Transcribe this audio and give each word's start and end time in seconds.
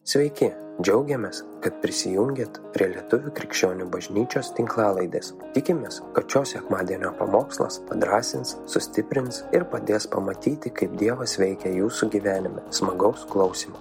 Sveiki, 0.00 0.46
džiaugiamės, 0.80 1.42
kad 1.60 1.74
prisijungėt 1.82 2.56
prie 2.72 2.86
Lietuvių 2.88 3.34
krikščionių 3.36 3.84
bažnyčios 3.92 4.48
tinklalaidės. 4.56 5.34
Tikimės, 5.52 5.98
kad 6.16 6.24
šios 6.32 6.54
sekmadienio 6.54 7.10
pamokslas 7.18 7.76
padrasins, 7.84 8.54
sustiprins 8.64 9.42
ir 9.52 9.66
padės 9.68 10.08
pamatyti, 10.08 10.72
kaip 10.72 10.96
Dievas 10.96 11.36
veikia 11.36 11.74
jūsų 11.76 12.08
gyvenime. 12.16 12.64
Smagaus 12.72 13.26
klausimų. 13.28 13.76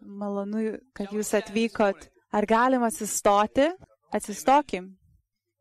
Malonu, 0.00 0.64
kad 0.96 1.12
jūs 1.12 1.34
atvykot. 1.36 2.08
Ar 2.32 2.48
galima 2.48 2.88
atsistoti? 2.88 3.68
Atsistokim. 4.16 4.94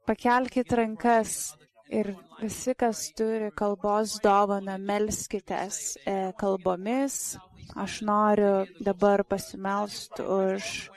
Pakelkite 0.07 0.79
rankas 0.79 1.51
ir 1.89 2.13
visi, 2.39 2.73
kas 2.77 3.09
turi 3.17 3.49
kalbos 3.57 4.19
dovaną, 4.23 4.77
melskitės 4.81 5.97
e, 6.05 6.31
kalbomis. 6.39 7.37
Aš 7.77 7.99
noriu 8.05 8.65
dabar 8.81 9.23
pasimelsti 9.29 10.25
už 10.25 10.89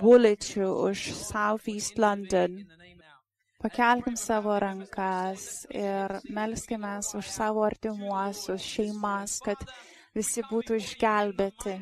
Woolwich, 0.00 0.56
už 0.56 1.12
South 1.12 1.68
East 1.68 1.98
London. 1.98 2.62
Pakelkim 3.60 4.16
savo 4.16 4.56
rankas 4.60 5.66
ir 5.72 6.18
melskime 6.28 6.98
už 7.16 7.28
savo 7.28 7.64
artimuosius, 7.64 8.60
šeimas, 8.60 9.38
kad 9.44 9.60
visi 10.16 10.44
būtų 10.48 10.80
išgelbėti. 10.80 11.78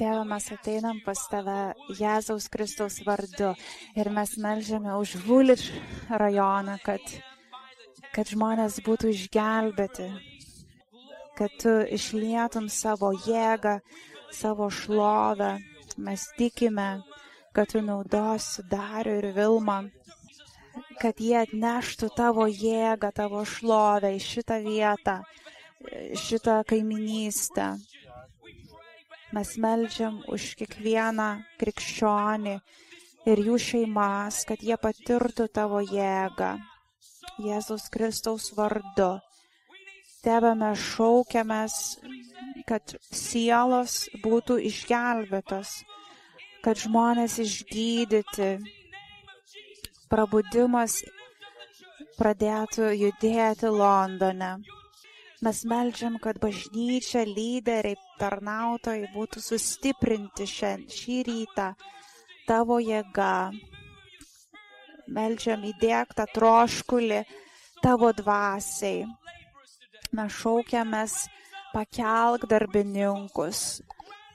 Tėve, 0.00 0.22
mes 0.24 0.46
ateinam 0.54 1.02
pas 1.04 1.20
tave 1.28 1.58
Jėzaus 1.98 2.48
Kristaus 2.48 3.02
vardu 3.04 3.50
ir 3.92 4.08
mes 4.08 4.32
melžiame 4.40 4.94
už 4.96 5.18
Vulič 5.26 5.66
rajoną, 6.08 6.78
kad, 6.80 7.04
kad 8.14 8.30
žmonės 8.30 8.80
būtų 8.86 9.12
išgelbėti, 9.14 10.08
kad 11.38 11.54
tu 11.62 11.74
išlietum 11.96 12.68
savo 12.68 13.12
jėgą, 13.26 13.78
savo 14.34 14.70
šlovę. 14.70 15.58
Mes 16.00 16.26
tikime, 16.38 17.02
kad 17.52 17.70
tu 17.72 17.82
naudosi 17.82 18.62
Dariu 18.70 19.18
ir 19.18 19.30
Vilmą, 19.36 19.78
kad 21.00 21.20
jie 21.20 21.36
atneštų 21.42 22.10
tavo 22.16 22.46
jėgą, 22.46 23.10
tavo 23.14 23.44
šlovę 23.44 24.12
į 24.16 24.20
šitą 24.24 24.60
vietą, 24.64 25.16
šitą 26.24 26.60
kaiminystę. 26.68 27.72
Mes 29.30 29.54
melžiam 29.62 30.20
už 30.26 30.54
kiekvieną 30.58 31.28
krikščionį 31.60 32.56
ir 33.30 33.42
jų 33.46 33.58
šeimas, 33.62 34.42
kad 34.48 34.62
jie 34.66 34.78
patirtų 34.80 35.46
tavo 35.54 35.82
jėgą. 35.84 36.56
Jėzus 37.38 37.86
Kristaus 37.92 38.50
vardu. 38.56 39.20
Tebe 40.24 40.50
mes 40.58 40.80
šaukiamės, 40.94 41.74
kad 42.68 42.96
sielos 43.14 44.08
būtų 44.24 44.58
išgelbėtos, 44.68 45.78
kad 46.64 46.82
žmonės 46.82 47.38
išgydyti, 47.40 48.50
prabudimas 50.10 50.98
pradėtų 52.18 52.90
judėti 52.98 53.72
Londone. 53.72 54.52
Mes 55.40 55.62
melžiam, 55.64 56.18
kad 56.20 56.36
bažnyčia, 56.36 57.22
lyderiai, 57.24 57.96
tarnautojai 58.20 59.08
būtų 59.14 59.40
sustiprinti 59.40 60.44
šiandien, 60.44 60.90
šį 60.92 61.20
rytą 61.30 61.68
tavo 62.44 62.76
jėga. 62.82 63.32
Melžiam 65.10 65.64
įdėktą 65.66 66.26
troškulį 66.34 67.24
tavo 67.82 68.12
dvasiai. 68.14 69.06
Mes 70.14 70.36
šaukiamės 70.42 71.14
pakelk 71.74 72.46
darbininkus, 72.50 73.80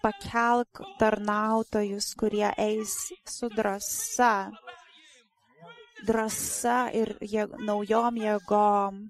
pakelk 0.04 0.82
tarnautojus, 1.00 2.14
kurie 2.20 2.48
eis 2.58 2.96
su 3.28 3.50
drąsa, 3.52 4.34
drąsa 6.08 6.78
ir 6.96 7.16
jėg, 7.22 7.56
naujom 7.68 8.20
jėgom. 8.24 9.02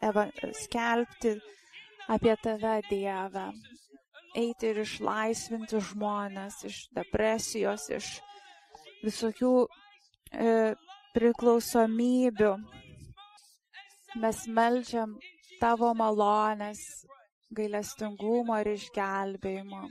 Eva, 0.00 0.26
skelbti 0.56 1.36
apie 2.08 2.34
tave, 2.42 2.78
Dieve, 2.88 3.46
eiti 4.36 4.72
ir 4.72 4.80
išlaisvinti 4.84 5.80
žmonės 5.90 6.64
iš 6.68 6.82
depresijos, 6.96 7.88
iš 7.92 8.08
visokių 9.04 9.52
e, 9.66 10.54
priklausomybių. 11.14 12.52
Mes 14.20 14.44
melžiam 14.50 15.14
tavo 15.60 15.92
malonės, 15.94 16.80
gailestingumo 17.54 18.58
ir 18.62 18.72
išgelbėjimo. 18.74 19.84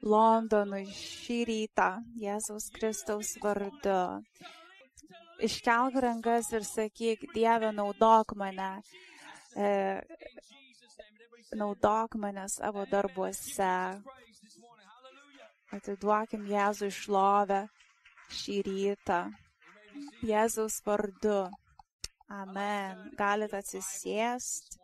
Londonui 0.00 0.86
šį 0.96 1.38
rytą 1.48 1.90
Jėzaus 2.22 2.70
Kristaus 2.72 3.34
vardu. 3.42 4.22
Iškelk 5.44 5.96
rankas 6.04 6.48
ir 6.56 6.64
sakyk, 6.64 7.26
Dieve, 7.34 7.70
naudok 7.72 8.34
mane, 8.36 8.70
e, 9.56 10.00
naudok 11.56 12.16
mane 12.20 12.46
savo 12.48 12.86
darbuose. 12.88 13.74
Atiduokim 15.70 16.48
Jėzų 16.50 16.90
išlovę 16.90 17.60
šį 18.34 18.56
rytą. 18.66 19.20
Jėzaus 20.26 20.80
vardu. 20.86 21.40
Amen. 22.30 23.10
Galite 23.18 23.58
atsisėsti. 23.58 24.78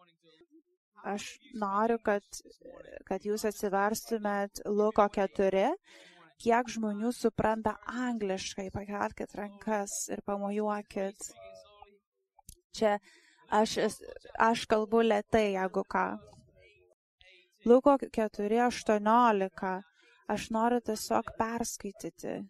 Aš 1.06 1.26
noriu, 1.54 2.00
kad, 2.02 2.24
kad 3.06 3.26
jūs 3.28 3.44
atsiverstumėt 3.46 4.64
Luko 4.66 5.06
4. 5.14 5.68
Kiek 6.42 6.72
žmonių 6.74 7.12
supranta 7.14 7.76
angliškai, 8.06 8.66
pakelkite 8.74 9.38
rankas 9.38 9.94
ir 10.10 10.24
pamojuokit. 10.26 11.28
Čia 12.76 12.96
aš, 13.60 13.76
aš 14.48 14.66
kalbu 14.72 15.04
lietai, 15.06 15.52
jeigu 15.54 15.86
ką. 15.94 16.08
Luko 17.66 17.94
4.18. 18.02 19.72
Aš 20.34 20.50
noriu 20.50 20.82
tiesiog 20.90 21.30
perskaityti. 21.38 22.40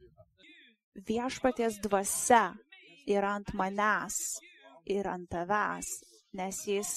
Viešpaties 1.05 1.77
dvasia 1.85 2.55
yra 3.05 3.35
ant 3.37 3.53
manęs 3.53 4.41
ir 4.89 5.07
ant 5.11 5.29
tavęs, 5.29 5.89
nes 6.33 6.61
jis 6.65 6.93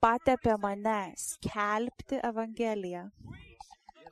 patepė 0.00 0.54
mane 0.60 1.12
skelbti 1.20 2.20
Evangeliją. 2.24 3.04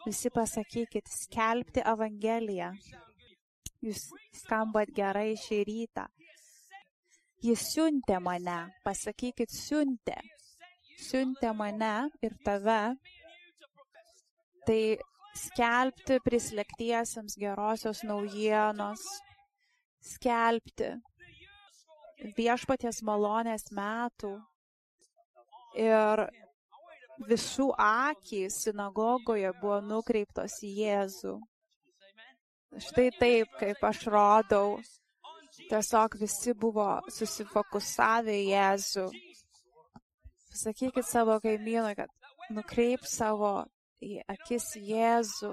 Visi 0.04 0.30
pasakykit, 0.34 1.08
skelbti 1.08 1.80
Evangeliją. 1.86 2.72
Jūs 3.82 4.10
skambat 4.42 4.92
gerai 4.94 5.32
šį 5.38 5.60
rytą. 5.68 6.06
Jis 7.42 7.64
siuntė 7.72 8.20
mane, 8.22 8.58
pasakykit, 8.84 9.50
siuntė. 9.50 10.18
Siuntė 11.02 11.54
mane 11.56 11.94
ir 12.22 12.36
tave. 12.44 12.82
Tai 14.66 14.82
skelbti 15.36 16.18
prislėgtiesiems 16.24 17.36
gerosios 17.40 18.02
naujienos, 18.04 19.02
skelbti 20.04 20.92
viešpaties 22.36 23.02
malonės 23.06 23.70
metų 23.74 24.36
ir 25.78 26.26
visų 27.28 27.70
akys 27.78 28.62
sinagogoje 28.66 29.52
buvo 29.60 29.80
nukreiptos 29.84 30.58
į 30.66 30.72
Jėzų. 30.82 31.36
Štai 32.82 33.10
taip, 33.18 33.50
kaip 33.60 33.82
aš 33.84 34.06
rodau, 34.12 34.78
tiesiog 35.68 36.16
visi 36.20 36.54
buvo 36.56 36.88
susifokusavę 37.12 38.38
į 38.38 38.48
Jėzų. 38.52 39.06
Pasakykit 40.52 41.06
savo 41.08 41.38
kaimynui, 41.40 41.94
kad 41.96 42.10
nukreip 42.52 43.04
savo 43.08 43.62
į 44.02 44.18
akis 44.34 44.72
Jėzų. 44.90 45.52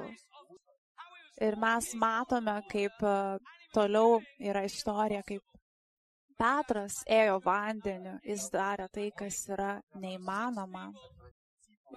Ir 1.46 1.56
mes 1.60 1.94
matome, 1.96 2.58
kaip 2.72 3.00
toliau 3.74 4.20
yra 4.44 4.66
istorija, 4.68 5.22
kaip 5.28 5.46
Petras 6.40 7.02
ėjo 7.12 7.40
vandeniu, 7.44 8.14
jis 8.24 8.46
darė 8.54 8.86
tai, 8.96 9.10
kas 9.12 9.42
yra 9.52 9.74
neįmanoma. 10.00 10.86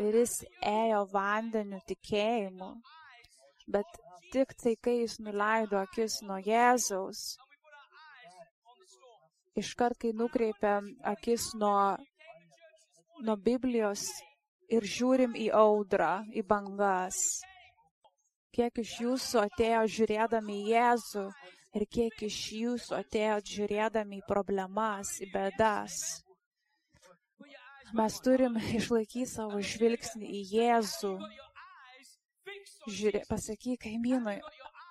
Ir 0.03 0.17
jis 0.19 0.41
ėjo 0.67 1.05
vandeniu 1.13 1.79
tikėjimu. 1.87 2.73
Bet 3.71 4.01
tik 4.33 4.55
tai, 4.59 4.75
kai 4.83 4.97
jis 5.03 5.21
nuleido 5.23 5.79
akis 5.79 6.19
nuo 6.27 6.41
Jėzaus, 6.43 7.21
iškart, 9.63 10.01
kai 10.03 10.11
nukreipė 10.17 10.75
akis 11.13 11.53
nuo, 11.63 11.95
nuo 13.23 13.37
Biblijos 13.47 14.09
ir 14.77 14.89
žiūrim 14.95 15.37
į 15.39 15.49
audrą, 15.59 16.13
į 16.33 16.45
bangas, 16.49 17.21
kiek 18.57 18.83
iš 18.85 18.97
jūsų 19.05 19.43
atėjo 19.47 19.85
žiūrėdami 19.97 20.59
į 20.59 20.75
Jėzų 20.75 21.29
ir 21.79 21.87
kiek 21.97 22.27
iš 22.29 22.41
jūsų 22.59 22.99
atėjot 22.99 23.55
žiūrėdami 23.57 24.21
į 24.21 24.27
problemas, 24.29 25.17
į 25.25 25.31
bedas. 25.33 26.01
Mes 27.93 28.21
turim 28.25 28.57
išlaikyti 28.81 29.29
savo 29.29 29.61
žvilgsnį 29.61 30.29
į 30.41 30.45
Jėzų, 30.57 31.17
Žiūrė, 32.91 33.21
pasakyk 33.29 33.85
kaimynui, 33.85 34.41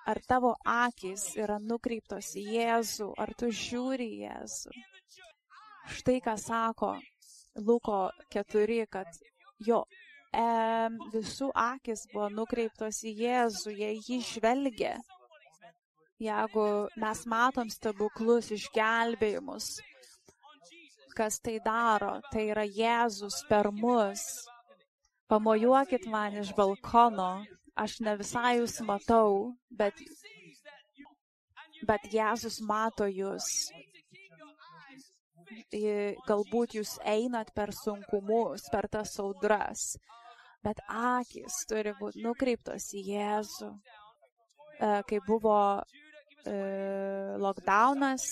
ar 0.08 0.18
tavo 0.24 0.54
akis 0.74 1.24
yra 1.36 1.58
nukreiptos 1.60 2.30
į 2.40 2.44
Jėzų, 2.54 3.08
ar 3.20 3.32
tu 3.36 3.50
žiūri 3.52 4.06
į 4.14 4.20
Jėzų. 4.22 4.72
Štai 5.98 6.14
ką 6.24 6.34
sako 6.40 6.94
Luko 7.66 7.98
4, 8.32 8.78
kad 8.96 9.20
jo 9.66 9.82
e, 10.32 10.44
visų 11.14 11.50
akis 11.54 12.06
buvo 12.12 12.28
nukreiptos 12.32 13.02
į 13.08 13.14
Jėzų, 13.24 13.74
jie 13.80 13.92
jį 13.98 14.20
žvelgia. 14.28 14.96
Jeigu 16.22 16.66
mes 17.02 17.24
matom 17.26 17.70
stebuklus, 17.72 18.52
išgelbėjimus, 18.54 19.72
kas 21.18 21.40
tai 21.42 21.56
daro, 21.64 22.20
tai 22.30 22.46
yra 22.52 22.62
Jėzus 22.62 23.40
per 23.48 23.72
mus. 23.74 24.22
Pamojuokit 25.32 26.06
man 26.12 26.36
iš 26.38 26.52
balkono, 26.54 27.42
aš 27.74 27.98
ne 28.06 28.14
visai 28.20 28.58
jūs 28.60 28.78
matau, 28.86 29.54
bet, 29.80 29.98
bet 31.88 32.06
Jėzus 32.12 32.60
mato 32.68 33.08
jūs. 33.08 33.48
Galbūt 35.72 36.74
jūs 36.76 36.98
einat 37.08 37.48
per 37.56 37.70
sunkumus, 37.72 38.66
per 38.68 38.88
tas 38.92 39.14
audras, 39.22 39.96
bet 40.60 40.82
akis 40.84 41.62
turi 41.70 41.94
būti 41.96 42.20
nukreiptos 42.20 42.90
į 42.92 43.00
Jėzų. 43.08 43.70
Kai 45.08 45.20
buvo 45.24 45.56
lockdownas, 47.40 48.28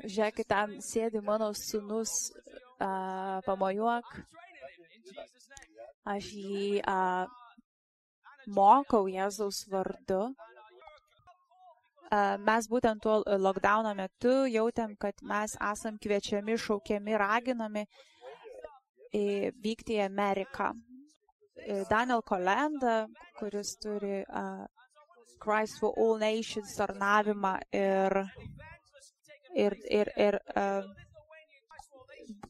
žiūrėkit, 0.00 0.48
ten 0.48 0.78
sėdi 0.80 1.20
mano 1.20 1.52
sunus, 1.52 2.32
pamojuok, 2.80 4.12
aš 6.16 6.32
jį 6.32 6.80
mokau 8.48 9.04
Jėzaus 9.12 9.66
vardu 9.68 10.30
mes 12.10 12.66
būtent 12.70 13.02
tuo 13.02 13.20
lockdowno 13.38 13.94
metu 13.94 14.32
jautėm, 14.50 14.96
kad 14.98 15.14
mes 15.22 15.54
esam 15.70 15.98
kviečiami, 16.02 16.56
šaukiami, 16.58 17.16
raginami 17.22 17.84
vykti 19.62 19.98
į 19.98 20.04
Ameriką. 20.06 20.72
Daniel 21.90 22.22
Kolenda, 22.22 23.06
kuris 23.38 23.74
turi 23.82 24.22
uh, 24.22 24.66
Christ 25.40 25.80
for 25.80 25.92
All 25.96 26.18
Nations 26.18 26.74
tarnavimą 26.76 27.54
ir, 27.72 28.16
ir, 29.54 29.76
ir, 29.90 30.10
ir 30.16 30.38
uh, 30.56 30.88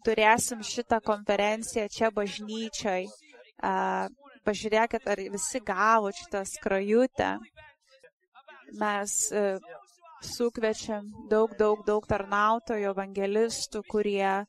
turėsim 0.06 0.62
šitą 0.66 1.00
konferenciją 1.04 1.88
čia 1.90 2.10
bažnyčiai. 2.14 3.08
Uh, 3.60 4.06
pažiūrėkit, 4.46 5.06
ar 5.12 5.20
visi 5.34 5.60
gavo 5.60 6.10
šitą 6.16 6.44
skrajutę 6.48 7.34
mes 8.78 9.14
sukviečiam 10.20 11.06
daug, 11.30 11.54
daug, 11.58 11.80
daug 11.86 12.06
tarnautojų, 12.08 12.90
evangelistų, 12.92 13.82
kurie 13.88 14.44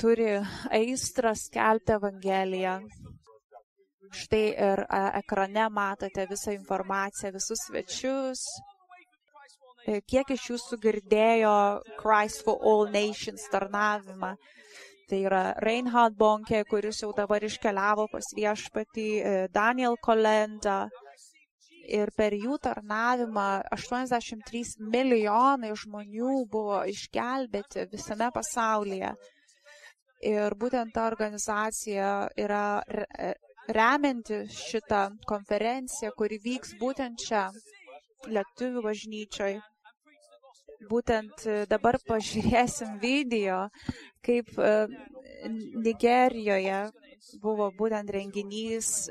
turi 0.00 0.30
aistrą 0.70 1.34
skelbti 1.34 1.96
Evangeliją. 1.96 2.78
Štai 4.16 4.44
ir 4.54 4.84
ekrane 5.18 5.66
matote 5.72 6.26
visą 6.30 6.54
informaciją, 6.54 7.32
visus 7.34 7.66
svečius. 7.66 8.44
Kiek 9.86 10.30
iš 10.34 10.50
jūsų 10.50 10.78
girdėjo 10.82 11.56
Christ 11.98 12.44
for 12.46 12.62
All 12.62 12.88
Nations 12.90 13.44
tarnavimą? 13.50 14.34
Tai 15.06 15.18
yra 15.22 15.42
Reinhard 15.62 16.16
Bonke, 16.18 16.64
kuris 16.66 17.02
jau 17.02 17.12
dabar 17.14 17.44
iškeliavo 17.46 18.08
pas 18.10 18.30
viešpatį, 18.34 19.08
Daniel 19.54 19.94
Kolenda, 20.02 20.88
ir 21.88 22.10
per 22.16 22.34
jų 22.34 22.58
tarnavimą 22.62 23.46
83 23.74 24.76
milijonai 24.92 25.72
žmonių 25.76 26.34
buvo 26.50 26.82
išgelbėti 26.90 27.86
visame 27.92 28.30
pasaulyje. 28.34 29.14
Ir 30.26 30.56
būtent 30.58 30.94
ta 30.96 31.06
organizacija 31.10 32.10
yra 32.40 32.80
remianti 33.68 34.44
šitą 34.50 35.02
konferenciją, 35.28 36.12
kuri 36.16 36.40
vyks 36.42 36.76
būtent 36.80 37.26
čia, 37.26 37.48
Lietuvių 38.26 38.80
bažnyčioj. 38.82 39.58
Būtent 40.90 41.44
dabar 41.70 41.98
pažiūrėsim 42.08 42.96
video, 43.02 43.66
kaip 44.24 44.48
Nigerijoje 45.84 46.80
buvo 47.42 47.68
būtent 47.78 48.10
renginys 48.16 49.06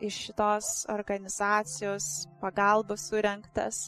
iš 0.00 0.18
šitos 0.26 0.86
organizacijos 0.92 2.26
pagalbos 2.40 3.08
surinktas. 3.08 3.86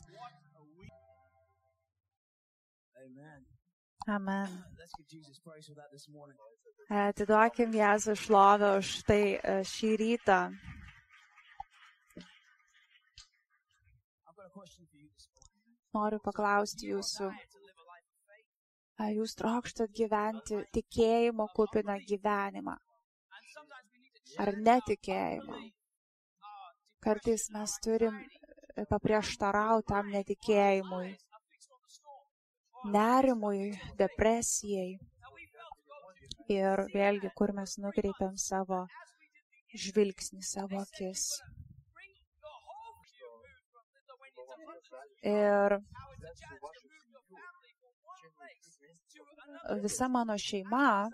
Amen. 4.09 4.55
Atiduokim 6.89 7.75
Jėzų 7.77 8.15
šlovę 8.17 8.71
už 8.81 8.93
tai 9.09 9.23
šį 9.69 9.91
rytą. 10.01 10.39
Noriu 15.97 16.19
paklausti 16.25 16.89
jūsų, 16.95 17.29
ar 19.05 19.13
jūs 19.19 19.35
trokštat 19.41 19.93
gyventi 20.01 20.63
tikėjimo 20.77 21.49
kupiną 21.57 21.99
gyvenimą, 22.09 22.77
ar 24.45 24.57
netikėjimo? 24.69 25.61
Kartais 27.05 27.49
mes 27.55 27.75
turim 27.85 28.17
paprieštarauti 28.91 29.87
tam 29.91 30.09
netikėjimui, 30.15 31.13
nerimui, 32.95 33.61
depresijai. 34.01 34.99
Ir 36.49 36.83
vėlgi, 36.95 37.31
kur 37.37 37.53
mes 37.53 37.77
nukreipiam 37.83 38.39
savo 38.41 38.81
žvilgsnį, 39.77 40.43
savo 40.49 40.81
akis. 40.81 41.27
Ir 45.29 45.77
visa 49.83 50.09
mano 50.09 50.39
šeima 50.41 51.11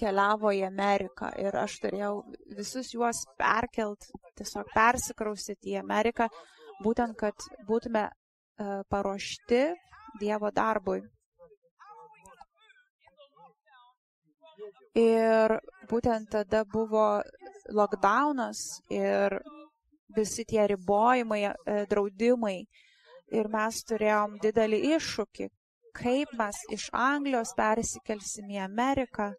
keliavo 0.00 0.52
į 0.56 0.64
Ameriką 0.68 1.30
ir 1.42 1.56
aš 1.60 1.76
turėjau 1.84 2.14
visus 2.56 2.90
juos 2.94 3.22
perkelt, 3.40 4.08
tiesiog 4.40 4.72
persikraustyti 4.74 5.74
į 5.74 5.80
Ameriką, 5.82 6.28
būtent, 6.84 7.16
kad 7.20 7.48
būtume 7.68 8.08
uh, 8.08 8.82
paruošti 8.90 9.62
Dievo 10.20 10.50
darbui. 10.50 11.00
Ir 14.98 15.54
būtent 15.90 16.32
tada 16.32 16.64
buvo 16.66 17.22
lockdownas 17.70 18.80
ir 18.90 19.38
visi 20.16 20.44
tie 20.44 20.66
ribojimai, 20.66 21.44
draudimai. 21.90 22.64
Ir 23.30 23.46
mes 23.46 23.76
turėjom 23.86 24.40
didelį 24.42 24.80
iššūkį, 24.96 25.46
kaip 25.94 26.32
mes 26.38 26.56
iš 26.74 26.88
Anglijos 26.90 27.52
persikelsim 27.54 28.50
į 28.50 28.58
Ameriką. 28.64 29.30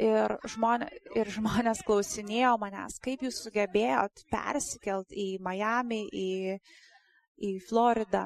Ir, 0.00 0.32
žmonė, 0.48 0.86
ir 1.12 1.28
žmonės 1.28 1.82
klausinėjo 1.84 2.54
manęs, 2.62 2.96
kaip 3.04 3.20
jūs 3.26 3.42
sugebėjot 3.44 4.22
persikelt 4.32 5.12
į 5.12 5.34
Miami, 5.44 6.06
į, 6.08 6.54
į 7.44 7.50
Floridą, 7.68 8.22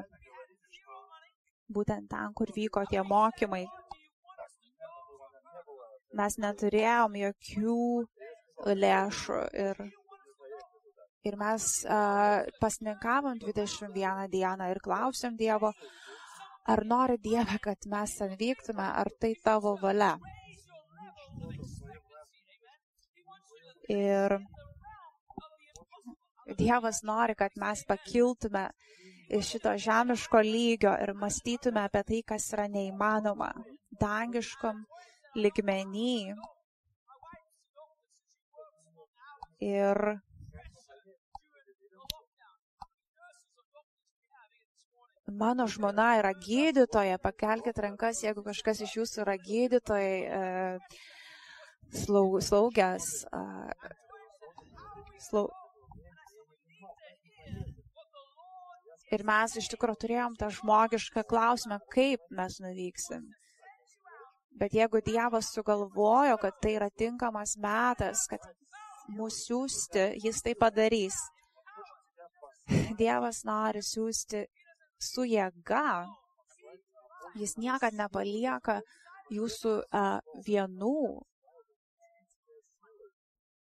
būtent 1.75 2.07
ten, 2.13 2.31
kur 2.39 2.53
vyko 2.55 2.85
tie 2.91 3.03
mokymai. 3.03 3.65
Mes 6.15 6.39
neturėjom 6.39 7.17
jokių 7.19 7.79
lėšų 8.85 9.41
ir, 9.65 9.83
ir 11.27 11.39
mes 11.41 11.67
uh, 11.89 12.47
pasninkavom 12.63 13.41
21 13.43 14.31
dieną 14.31 14.71
ir 14.71 14.83
klausėm 14.85 15.35
Dievo, 15.41 15.73
ar 16.71 16.85
nori 16.87 17.19
Dieve, 17.19 17.59
kad 17.67 17.91
mes 17.91 18.15
ten 18.21 18.39
vyktume, 18.39 18.87
ar 19.03 19.11
tai 19.19 19.35
tavo 19.43 19.75
valia. 19.83 20.15
Ir 23.93 24.39
Dievas 26.59 27.03
nori, 27.03 27.35
kad 27.35 27.57
mes 27.57 27.85
pakiltume 27.89 28.69
iš 29.29 29.49
šito 29.51 29.73
žemiško 29.81 30.41
lygio 30.45 30.93
ir 31.03 31.15
mąstytume 31.17 31.81
apie 31.89 32.03
tai, 32.11 32.21
kas 32.33 32.51
yra 32.53 32.67
neįmanoma 32.69 33.49
dangiškom 34.01 34.83
ligmenį. 35.37 36.35
Ir 39.65 40.01
mano 45.33 45.67
žmona 45.67 46.11
yra 46.21 46.35
gydytoja, 46.37 47.19
pakelkite 47.19 47.87
rankas, 47.89 48.21
jeigu 48.27 48.45
kažkas 48.45 48.85
iš 48.85 48.99
jūsų 48.99 49.25
yra 49.25 49.39
gydytojai, 49.49 50.17
e, 51.93 52.01
slaug, 52.05 52.39
slaugės. 52.45 53.11
Slau... 55.29 55.49
Ir 59.15 59.23
mes 59.23 59.55
iš 59.61 59.69
tikrųjų 59.71 60.01
turėjom 60.03 60.35
tą 60.41 60.49
žmogišką 60.51 61.23
klausimą, 61.31 61.79
kaip 61.93 62.23
mes 62.35 62.57
nuvyksim. 62.65 63.29
Bet 64.59 64.75
jeigu 64.75 65.01
Dievas 65.03 65.51
sugalvojo, 65.55 66.39
kad 66.43 66.59
tai 66.63 66.77
yra 66.79 66.89
tinkamas 66.91 67.57
metas, 67.63 68.25
kad 68.31 68.43
mūsų 69.11 69.39
siūsti, 69.45 70.05
jis 70.25 70.43
tai 70.47 70.55
padarys. 70.59 71.17
Dievas 73.01 73.43
nori 73.45 73.83
siūsti 73.85 74.45
su 75.03 75.27
jėga. 75.29 76.07
Jis 77.35 77.57
niekad 77.59 77.97
nepalieka 77.99 78.79
jūsų 79.35 79.75
uh, 79.83 80.21
vienų. 80.47 80.99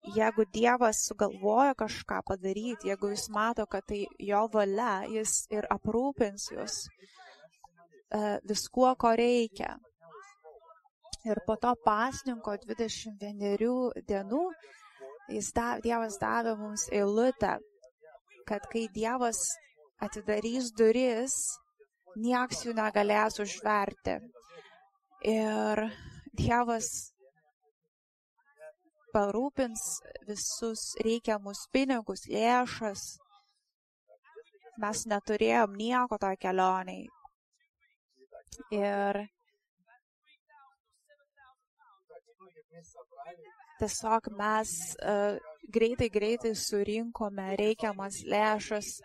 Jeigu 0.05 0.45
Dievas 0.53 1.01
sugalvoja 1.09 1.73
kažką 1.75 2.21
padaryti, 2.29 2.91
jeigu 2.91 3.09
jis 3.15 3.29
mato, 3.33 3.65
kad 3.67 3.87
tai 3.89 4.03
jo 4.21 4.43
valia, 4.53 5.07
jis 5.09 5.47
ir 5.51 5.65
aprūpins 5.73 6.51
jūs 6.53 6.77
uh, 6.85 8.37
viskuo, 8.45 8.91
ko 9.01 9.15
reikia. 9.17 9.79
Ir 11.25 11.41
po 11.47 11.57
to 11.57 11.73
pasninko 11.87 12.59
21 12.67 14.05
dienų 14.05 14.45
jis 15.33 15.51
da, 15.57 15.79
Dievas 15.81 16.19
davė 16.21 16.55
mums 16.59 16.89
eilutę, 16.93 17.57
kad 18.49 18.67
kai 18.73 18.87
Dievas 18.93 19.41
atidarys 20.05 20.71
duris, 20.77 21.37
nieks 22.21 22.65
jų 22.67 22.75
negalės 22.77 23.41
užverti. 23.41 24.19
Ir 25.25 25.87
Dievas 26.37 27.14
parūpins 29.15 29.85
visus 30.29 30.83
reikiamus 31.05 31.65
pinigus, 31.73 32.27
lėšas. 32.31 33.05
Mes 34.83 35.05
neturėjom 35.07 35.77
nieko 35.79 36.19
toj 36.19 36.35
kelioniai. 36.43 37.07
Ir 38.75 39.21
tiesiog 43.81 44.31
mes 44.39 44.77
uh, 44.99 45.39
greitai, 45.75 46.11
greitai 46.11 46.55
surinkome 46.59 47.49
reikiamas 47.59 48.23
lėšas 48.27 48.97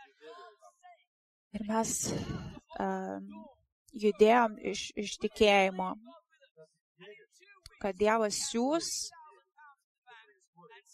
Ir 1.58 1.64
mes 1.66 1.92
um, 2.78 3.30
judėjom 3.98 4.58
iš, 4.72 4.82
iš 5.02 5.16
tikėjimo, 5.24 5.88
kad 7.82 7.98
Dievas 7.98 8.38
siūs 8.52 8.90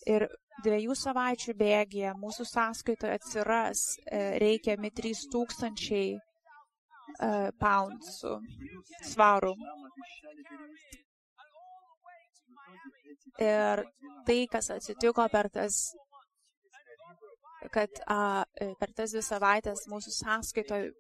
ir 0.10 0.28
dviejų 0.64 0.96
savaičių 0.98 1.56
bėgėje 1.60 2.14
mūsų 2.20 2.46
sąskaitoje 2.50 3.18
atsiras 3.20 3.84
e, 4.06 4.22
reikiami 4.42 4.92
3000 4.96 6.00
e, 6.00 6.20
poundsų 7.60 8.38
svarų. 9.12 9.54
Ir 13.44 13.84
tai, 14.26 14.40
kas 14.48 14.72
atsitiko 14.72 15.28
per 15.32 15.52
tas 15.52 15.90
kad 17.74 17.90
a, 18.08 18.46
e, 18.62 18.74
per 18.80 18.94
tas 18.96 19.12
dvi 19.12 19.24
savaitės 19.26 19.88
mūsų 19.92 20.14
sąskaitoje 20.14 20.94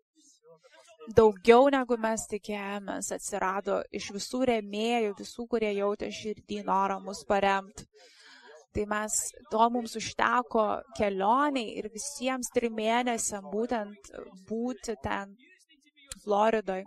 daugiau 1.13 1.69
negu 1.69 1.97
mes 2.01 2.25
tikėjomės 2.31 3.11
atsirado 3.13 3.81
iš 3.93 4.09
visų 4.15 4.41
remėjų, 4.49 5.13
visų, 5.19 5.45
kurie 5.51 5.71
jautė 5.77 6.09
širdį 6.11 6.63
norą 6.65 6.97
mus 7.03 7.21
paremti. 7.29 7.85
Tai 8.75 8.83
mes, 8.91 9.13
to 9.51 9.69
mums 9.71 9.95
užteko 9.95 10.65
kelioniai 10.97 11.77
ir 11.79 11.87
visiems 11.93 12.51
trim 12.55 12.75
mėnesiam 12.75 13.47
būtent 13.53 14.11
būti 14.49 14.97
ten 15.03 15.31
Floridoje. 16.25 16.83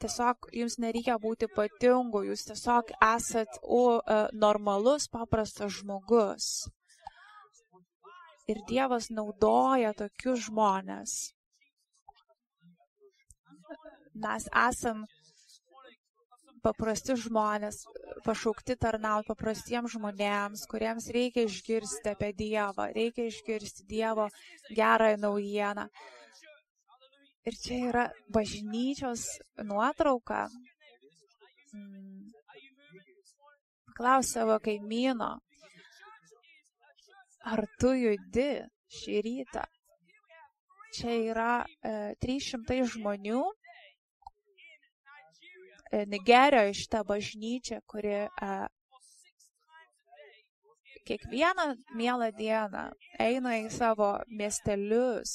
tiesiog 0.00 0.48
jums 0.56 0.78
nereikia 0.80 1.18
būti 1.20 1.46
ypatingu, 1.50 2.22
jūs 2.30 2.46
tiesiog 2.48 2.92
esat 3.04 3.58
o, 3.62 3.98
uh, 3.98 4.28
normalus, 4.32 5.08
paprastas 5.12 5.74
žmogus. 5.80 6.46
Ir 8.50 8.62
Dievas 8.68 9.10
naudoja 9.14 9.92
tokius 9.98 10.46
žmonės. 10.48 11.18
Mes 14.20 14.48
esam 14.66 15.04
paprasti 16.62 17.16
žmonės, 17.18 17.82
pašaukti 18.26 18.76
tarnauti 18.80 19.30
paprastiems 19.32 19.94
žmonėms, 19.96 20.64
kuriems 20.70 21.08
reikia 21.14 21.46
išgirsti 21.48 22.12
apie 22.12 22.32
Dievą, 22.36 22.90
reikia 22.96 23.28
išgirsti 23.30 23.86
Dievo 23.88 24.28
gerąją 24.70 25.20
naujieną. 25.24 25.86
Ir 27.48 27.56
čia 27.56 27.76
yra 27.88 28.04
bažnyčios 28.28 29.24
nuotrauka. 29.64 30.46
Mm. 31.72 32.28
Klaus 33.96 34.32
savo 34.32 34.58
kaimyno, 34.64 35.30
ar 37.52 37.64
tu 37.80 37.92
judi 37.96 38.50
šį 39.00 39.20
rytą? 39.26 39.64
Čia 40.90 41.16
yra 41.30 41.50
e, 41.64 42.14
300 42.24 42.80
žmonių. 42.94 43.42
E, 45.90 46.06
Nigerijoje 46.06 46.74
šitą 46.74 47.00
bažnyčią, 47.04 47.80
kuri 47.90 48.14
e, 48.14 48.28
kiekvieną 51.06 51.64
mielą 51.98 52.28
dieną 52.38 52.84
eina 53.18 53.56
į 53.58 53.70
savo 53.74 54.10
miestelius, 54.40 55.32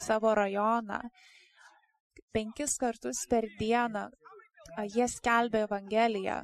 savo 0.00 0.32
rajoną. 0.34 1.00
Penkis 2.32 2.78
kartus 2.80 3.26
per 3.30 3.44
dieną 3.60 4.08
jie 4.94 5.08
skelbia 5.08 5.66
Evangeliją. 5.68 6.40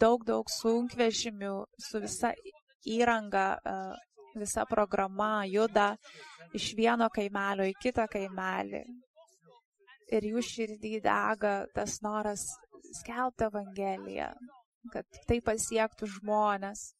Daug, 0.00 0.24
daug 0.24 0.48
sunkvežimių 0.56 1.54
su 1.86 2.00
visa 2.00 2.32
įranga, 2.88 3.46
visa 4.34 4.64
programa 4.66 5.44
juda 5.46 5.92
iš 6.56 6.72
vieno 6.76 7.08
kaimelio 7.12 7.68
į 7.68 7.76
kitą 7.84 8.08
kaimelį. 8.10 8.86
Ir 10.12 10.26
jų 10.28 10.42
širdį 10.44 10.96
dega 11.04 11.52
tas 11.76 12.00
noras 12.04 12.42
skelbti 13.00 13.46
Evangeliją, 13.48 14.32
kad 14.92 15.22
tai 15.28 15.38
pasiektų 15.44 16.08
žmonės. 16.18 16.90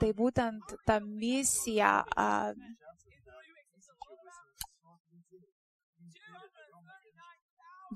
Tai 0.00 0.10
būtent 0.16 0.76
ta 0.88 0.96
misija 1.04 1.90
a, 2.16 2.28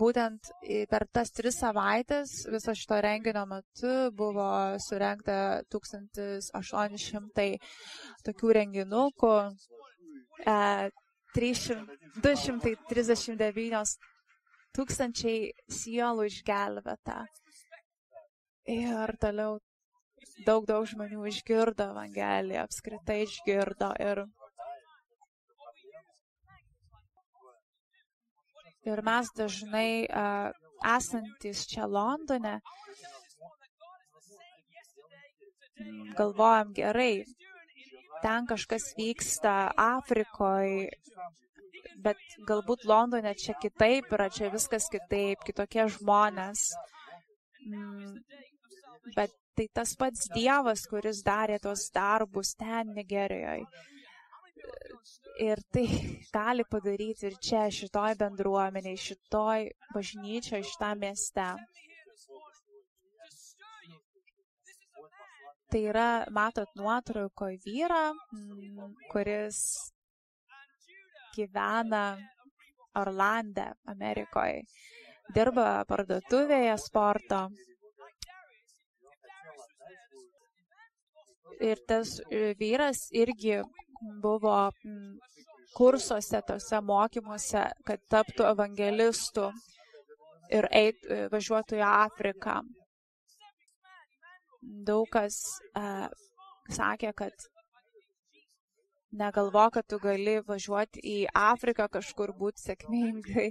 būtent 0.01 0.51
per 0.91 1.07
tas 1.15 1.31
tris 1.33 1.57
savaitės 1.63 2.35
viso 2.53 2.75
šito 2.77 2.99
renginio 3.07 3.45
metu 3.49 3.95
buvo 4.19 4.49
surenkta 4.83 5.63
1800 5.73 7.47
tokių 8.27 8.53
renginukų, 8.59 9.35
e, 10.45 10.51
300, 10.51 11.04
239 11.35 13.99
tūkstančiai 14.75 15.53
sielų 15.71 16.25
išgelbėta. 16.31 17.26
Ir 18.75 19.09
toliau 19.21 19.59
daug, 20.47 20.62
daug 20.71 20.85
žmonių 20.88 21.26
išgirdo 21.31 21.85
Evangeliją, 21.93 22.61
apskritai 22.64 23.19
išgirdo 23.26 23.88
ir, 24.03 24.17
ir 28.88 28.99
mes 29.05 29.26
dažnai 29.37 29.91
uh, 30.07 30.49
esantis 30.97 31.67
čia 31.69 31.85
Londone 31.88 32.61
galvojam 36.17 36.73
gerai, 36.75 37.25
ten 38.25 38.49
kažkas 38.49 38.90
vyksta 38.99 39.54
Afrikoje, 39.76 40.88
bet 42.04 42.21
galbūt 42.49 42.85
Londone 42.88 43.35
čia 43.38 43.54
kitaip 43.61 44.12
yra, 44.16 44.31
čia 44.33 44.50
viskas 44.52 44.88
kitaip, 44.93 45.45
kitokie 45.47 45.87
žmonės. 45.99 46.71
Mm, 47.64 48.21
bet 49.16 49.33
tai 49.57 49.69
tas 49.73 49.95
pats 49.99 50.28
Dievas, 50.35 50.85
kuris 50.90 51.23
darė 51.26 51.61
tos 51.62 51.87
darbus 51.95 52.54
ten 52.59 52.95
Nigerijoje. 52.97 53.64
Ir 55.45 55.61
tai 55.75 55.87
gali 56.37 56.66
padaryti 56.71 57.28
ir 57.31 57.38
čia, 57.43 57.66
šitoj 57.78 58.19
bendruomeniai, 58.21 58.99
šitoj 59.00 59.69
bažnyčioje, 59.95 60.64
šitą 60.73 60.95
mieste. 60.99 61.49
Tai 65.75 65.81
yra, 65.90 66.23
matot 66.31 66.69
nuotrauko 66.78 67.49
vyrą, 67.64 68.12
mm, 68.14 68.90
kuris 69.11 69.57
gyvena 71.35 72.02
Orlande, 73.00 73.64
Amerikoje. 73.90 74.61
Dirba 75.35 75.64
parduotuvėje 75.88 76.76
sporto. 76.78 77.40
Ir 81.59 81.83
tas 81.90 82.14
e, 82.31 82.54
vyras 82.62 83.02
irgi 83.25 83.59
buvo 84.23 84.61
kursuose, 85.75 86.45
tose 86.52 86.83
mokymuose, 86.93 87.66
kad 87.90 88.07
taptų 88.14 88.47
evangelistu 88.52 89.50
ir 90.54 90.71
eit, 90.71 91.02
e, 91.11 91.25
važiuotų 91.35 91.83
į 91.83 91.87
Afriką 91.90 92.61
daug 94.64 95.09
kas 95.12 95.40
uh, 95.76 96.09
sakė, 96.73 97.12
kad 97.16 97.49
negalvo, 99.14 99.68
kad 99.71 99.87
tu 99.88 99.99
gali 100.02 100.38
važiuoti 100.47 101.02
į 101.04 101.16
Afriką 101.38 101.87
kažkur 101.97 102.33
būti 102.38 102.64
sėkmingai, 102.68 103.49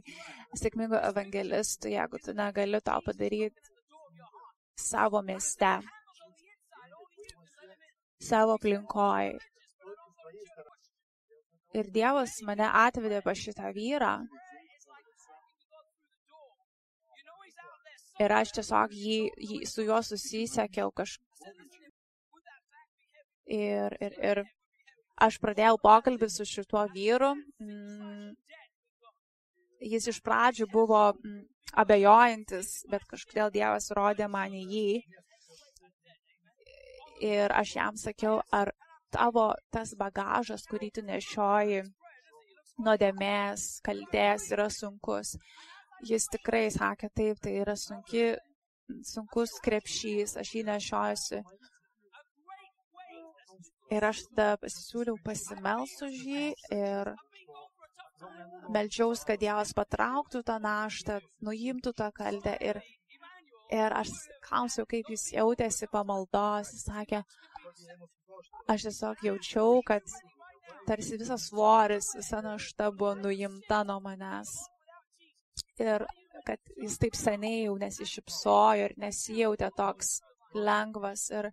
sėkmingo 0.60 1.00
evangelistu, 1.12 1.91
jeigu 1.93 2.20
tu 2.24 2.36
negali 2.38 2.82
to 2.84 3.00
padaryti 3.05 3.72
savo 4.79 5.22
mieste, 5.22 5.77
savo 8.22 8.58
aplinkoje. 8.60 9.39
Ir 11.74 11.88
Dievas 11.89 12.36
mane 12.46 12.67
atvedė 12.70 13.24
pas 13.25 13.39
šitą 13.39 13.72
vyrą, 13.74 14.20
Ir 18.24 18.32
aš 18.32 18.53
tiesiog 18.56 18.94
jį, 18.96 19.20
jį, 19.50 19.62
su 19.68 19.84
juo 19.88 20.00
susisiekiau 20.06 20.92
kažkaip. 20.96 21.30
Ir, 23.53 23.96
ir, 24.00 24.13
ir 24.24 24.44
aš 25.27 25.38
pradėjau 25.44 25.75
pokalbį 25.84 26.30
su 26.32 26.46
šituo 26.48 26.86
vyru. 26.94 27.34
Mm, 27.60 28.32
jis 29.94 30.08
iš 30.13 30.22
pradžių 30.24 30.70
buvo 30.72 31.01
mm, 31.12 31.42
abejojantis, 31.84 32.72
bet 32.92 33.03
kažkodėl 33.10 33.51
Dievas 33.53 33.92
rodė 33.98 34.30
man 34.32 34.56
jį. 34.56 35.03
Ir 37.24 37.53
aš 37.56 37.75
jam 37.75 38.00
sakiau, 38.00 38.39
ar 38.51 38.72
tavo 39.13 39.51
tas 39.72 39.94
bagažas, 40.00 40.65
kurį 40.70 40.89
tu 40.96 41.03
nešioji, 41.06 41.84
nuodėmės, 42.84 43.68
kaltės 43.86 44.50
yra 44.56 44.70
sunkus. 44.74 45.36
Jis 46.04 46.26
tikrai 46.28 46.68
sakė, 46.74 47.08
taip, 47.16 47.38
tai 47.44 47.54
yra 47.62 47.76
sunki, 47.80 48.34
sunkus 49.08 49.54
krepšys, 49.64 50.36
aš 50.42 50.50
jį 50.58 50.64
nešiojuosi. 50.68 51.40
Ir 53.94 54.08
aš 54.08 54.24
tada 54.30 54.58
pasisiūliau 54.60 55.16
pasimels 55.24 55.94
už 56.04 56.18
jį 56.28 56.50
ir 56.76 57.14
melčiaus, 58.74 59.24
kad 59.28 59.40
Dievas 59.40 59.72
patrauktų 59.78 60.42
tą 60.48 60.58
naštą, 60.64 61.22
nuimtų 61.46 61.94
tą 62.02 62.10
kaltę. 62.16 62.58
Ir, 62.60 62.82
ir 63.72 63.96
aš 64.02 64.12
klausiau, 64.44 64.88
kaip 64.90 65.14
jis 65.14 65.30
jautėsi 65.38 65.88
pamaldos. 65.94 66.74
Jis 66.76 66.88
sakė, 66.90 67.24
aš 68.68 68.90
tiesiog 68.90 69.24
jaučiau, 69.30 69.80
kad 69.88 70.18
tarsi 70.90 71.22
visas 71.22 71.48
svoris, 71.48 72.12
visa 72.18 72.44
našta 72.44 72.92
buvo 72.92 73.16
nuimta 73.24 73.84
nuo 73.88 74.02
manęs 74.04 74.58
ir 75.82 76.06
kad 76.48 76.60
jis 76.78 76.98
taip 77.00 77.16
seniai 77.16 77.66
jau 77.66 77.76
nesišypsojo 77.82 78.90
ir 78.90 78.96
nesijautė 79.00 79.70
toks 79.78 80.18
lengvas 80.54 81.30
ir 81.32 81.50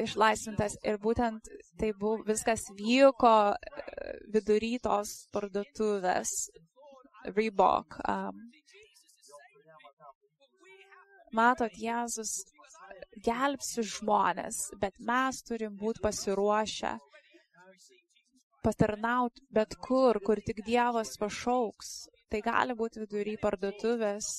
išlaisvintas. 0.00 0.78
Ir 0.86 0.96
būtent 1.02 1.50
tai 1.80 1.92
buvo, 1.92 2.22
viskas 2.26 2.66
vyko 2.78 3.34
e, 3.52 3.82
vidury 4.32 4.78
tos 4.82 5.26
parduotuvės 5.34 6.32
Reebok. 7.36 7.98
Um, 8.08 8.38
matot, 11.36 11.74
Jėzus 11.76 12.38
gelbsi 13.26 13.84
žmonės, 13.84 14.70
bet 14.80 14.96
mes 15.04 15.42
turim 15.44 15.76
būti 15.76 16.00
pasiruošę 16.00 16.94
patarnauti 18.64 19.44
bet 19.56 19.76
kur, 19.86 20.20
kur 20.26 20.40
tik 20.46 20.64
Dievas 20.66 21.16
pašauks. 21.20 21.92
Tai 22.30 22.40
gali 22.46 22.76
būti 22.78 23.02
vidury 23.02 23.34
parduotuvės. 23.42 24.30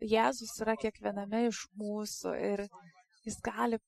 Jėzus 0.00 0.56
yra 0.64 0.74
kiekviename 0.80 1.44
iš 1.50 1.66
mūsų 1.78 2.32
ir 2.40 2.64
jis 3.26 3.36
gali 3.44 3.78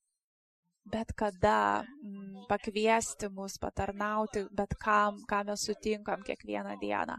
bet 0.85 1.13
kada 1.15 1.83
mm, 1.83 2.45
pakviesti 2.49 3.29
mus 3.31 3.57
patarnauti, 3.57 4.45
bet 4.51 4.75
kam, 4.79 5.21
ką 5.29 5.43
mes 5.47 5.65
sutinkam 5.67 6.23
kiekvieną 6.27 6.75
dieną. 6.81 7.17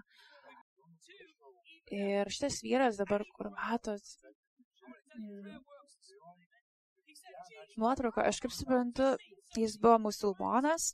Ir 1.95 2.29
šitas 2.33 2.61
vyras 2.65 2.99
dabar, 3.01 3.25
kur 3.37 3.51
matot, 3.55 4.13
mm, 5.17 5.59
nuotrauką, 7.81 8.25
aš 8.29 8.41
kaip 8.45 8.53
suprantu, 8.53 9.15
jis 9.59 9.77
buvo 9.81 9.99
musulmonas. 10.09 10.93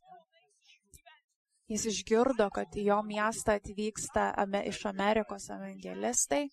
Jis 1.71 1.87
išgirdo, 1.87 2.49
kad 2.51 2.75
į 2.75 2.89
jo 2.89 2.99
miestą 3.07 3.55
atvyksta 3.61 4.33
iš 4.67 4.81
Amerikos 4.91 5.47
evangelistai. 5.55 6.49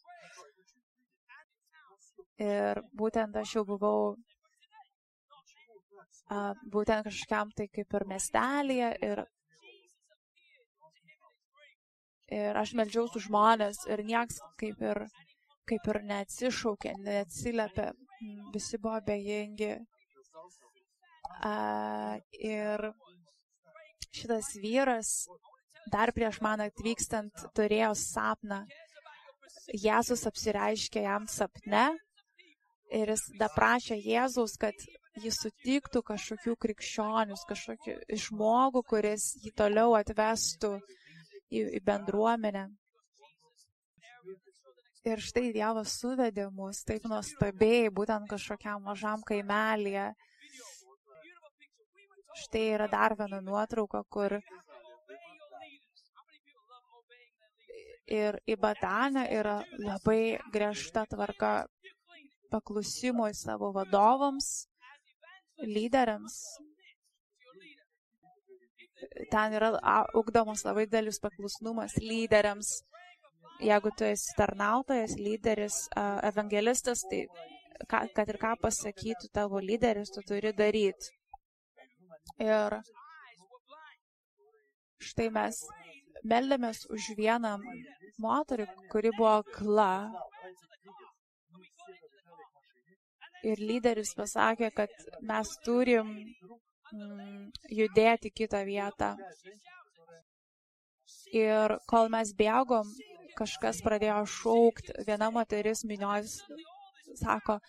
Ir 2.37 2.83
būtent 2.93 3.39
aš 3.41 3.55
jau 3.55 3.63
buvau 3.65 4.13
a, 6.29 6.53
būtent 6.75 7.09
kažkam 7.09 7.49
tai 7.57 7.65
kaip 7.73 7.97
ir 7.97 8.05
miestelėje 8.11 8.91
ir, 9.09 9.23
ir 12.37 12.61
aš 12.61 12.75
meldžiausi 12.77 13.25
žmonės 13.25 13.87
ir 13.89 14.05
nieks 14.05 14.37
kaip 14.61 14.85
ir, 14.85 15.01
kaip 15.65 15.93
ir 15.93 16.01
neatsišaukė, 16.11 16.93
neatsiliepė, 17.09 17.89
visi 18.53 18.77
buvo 18.77 19.01
bejingi 19.09 19.73
A, 21.45 22.17
ir 22.33 22.89
šitas 24.09 24.55
vyras 24.61 25.11
dar 25.91 26.11
prieš 26.15 26.39
man 26.41 26.63
atvykstant 26.65 27.45
turėjo 27.55 27.93
sapną. 27.99 28.63
Jėzus 29.75 30.23
apsireiškė 30.29 31.03
jam 31.03 31.27
sapne 31.29 31.89
ir 32.95 33.11
jis 33.11 33.25
daprašė 33.39 33.97
Jėzaus, 33.99 34.55
kad 34.59 34.75
jis 35.19 35.39
sutiktų 35.43 36.03
kažkokių 36.07 36.55
krikščionius, 36.63 37.43
kažkokį 37.49 37.97
žmogų, 38.25 38.83
kuris 38.87 39.33
jį 39.43 39.51
toliau 39.57 39.95
atvestų 39.97 40.77
į, 41.51 41.63
į 41.79 41.81
bendruomenę. 41.83 42.67
Ir 45.07 45.21
štai 45.23 45.51
Dievas 45.55 45.93
suvedė 46.01 46.49
mus 46.51 46.81
taip 46.87 47.05
nuostabiai, 47.07 47.87
būtent 47.95 48.27
kažkokiam 48.27 48.83
mažam 48.83 49.21
kaimelėje, 49.27 50.09
Štai 52.37 52.63
yra 52.75 52.87
dar 52.91 53.15
viena 53.19 53.39
nuotrauka, 53.41 54.03
kur 54.13 54.37
ir 58.07 58.37
į 58.47 58.55
Bataną 58.61 59.25
yra 59.39 59.57
labai 59.81 60.37
griežta 60.53 61.03
tvarka 61.11 61.51
paklusimo 62.51 63.27
į 63.27 63.35
savo 63.35 63.73
vadovams, 63.75 64.47
lyderiams. 65.63 66.37
Ten 69.31 69.57
yra 69.59 69.73
ugdomas 70.17 70.63
labai 70.65 70.87
didelis 70.87 71.19
paklusnumas 71.21 71.97
lyderiams. 72.01 72.77
Jeigu 73.61 73.89
tu 73.97 74.05
esi 74.05 74.33
tarnautojas, 74.37 75.15
lyderis, 75.17 75.83
evangelistas, 76.29 77.01
tai 77.09 77.25
kad 77.89 78.29
ir 78.29 78.37
ką 78.41 78.53
pasakytų 78.61 79.31
tavo 79.33 79.61
lyderis, 79.61 80.13
tu 80.13 80.21
turi 80.25 80.53
daryti. 80.53 81.16
Ir 82.43 82.77
štai 85.07 85.27
mes 85.33 85.61
meldėmės 86.27 86.85
už 86.93 87.11
vieną 87.17 87.57
moterį, 88.21 88.67
kuri 88.91 89.13
buvo 89.17 89.33
akla. 89.41 89.91
Ir 93.47 93.61
lyderis 93.61 94.13
pasakė, 94.17 94.71
kad 94.75 94.93
mes 95.29 95.51
turim 95.65 96.09
mm, 96.91 97.43
judėti 97.79 98.33
kitą 98.33 98.63
vietą. 98.67 99.13
Ir 101.31 101.77
kol 101.87 102.09
mes 102.11 102.33
bėgom, 102.37 102.89
kažkas 103.37 103.83
pradėjo 103.85 104.23
šaukti, 104.39 104.95
viena 105.07 105.29
moteris 105.31 105.85
minios 105.85 106.41
sako, 107.21 107.59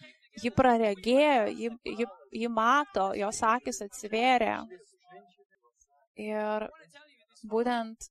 ji 0.42 0.52
praregėjo, 0.54 1.46
ji, 1.62 1.70
ji, 2.00 2.06
ji 2.42 2.50
mato, 2.52 3.10
jos 3.18 3.40
akis 3.46 3.82
atsivėrė. 3.86 4.54
Ir 6.18 6.68
būtent 7.48 8.08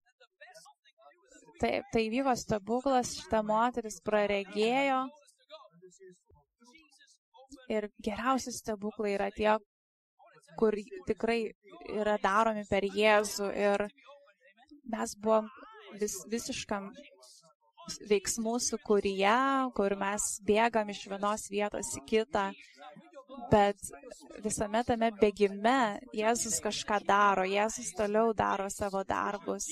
taip, 1.62 1.88
tai 1.94 2.08
vyko 2.14 2.36
stebuklas, 2.40 3.16
šita 3.20 3.44
moteris 3.46 4.00
praregėjo 4.06 5.06
Ir 7.68 7.90
geriausi 8.00 8.54
stebuklai 8.56 9.14
yra 9.18 9.28
tie, 9.36 9.58
kur 10.60 10.76
tikrai 11.08 11.40
yra 12.00 12.16
daromi 12.24 12.64
per 12.70 12.88
Jėzų. 12.88 13.50
Ir 13.52 13.84
mes 14.94 15.16
buvom 15.24 15.50
vis, 16.00 16.16
visiškam 16.32 16.88
veiksmų 18.10 18.58
sukūryje, 18.64 19.38
kur 19.78 19.96
mes 20.00 20.26
bėgam 20.48 20.90
iš 20.94 21.06
vienos 21.12 21.48
vietos 21.52 21.94
į 22.00 22.04
kitą. 22.10 22.50
Bet 23.52 23.80
visame 24.44 24.82
tame 24.88 25.12
bėgime 25.22 26.00
Jėzus 26.16 26.58
kažką 26.64 27.00
daro, 27.08 27.46
Jėzus 27.48 27.94
toliau 27.98 28.34
daro 28.36 28.68
savo 28.74 29.04
darbus. 29.08 29.68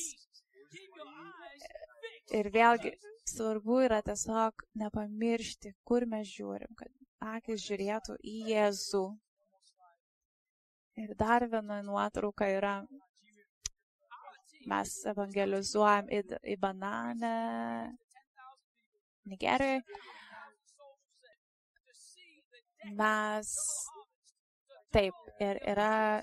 Ir 2.34 2.49
vėlgi 2.54 2.93
svarbu 3.30 3.82
yra 3.86 4.01
tiesiog 4.06 4.65
nepamiršti, 4.82 5.73
kur 5.88 6.06
mes 6.10 6.30
žiūrim, 6.30 6.71
kad 6.78 6.91
akis 7.36 7.65
žiūrėtų 7.65 8.17
į 8.21 8.36
Jėzų. 8.51 9.06
Ir 11.04 11.12
dar 11.19 11.43
viena 11.51 11.82
nuotrauka 11.84 12.47
yra, 12.47 12.75
mes 14.69 14.93
evangelizuojam 15.12 16.10
į, 16.10 16.21
į 16.54 16.56
bananę 16.62 17.34
Nigerijoje 19.26 19.82
mes 22.94 23.52
taip 24.94 25.14
ir 25.42 25.60
yra 25.68 26.22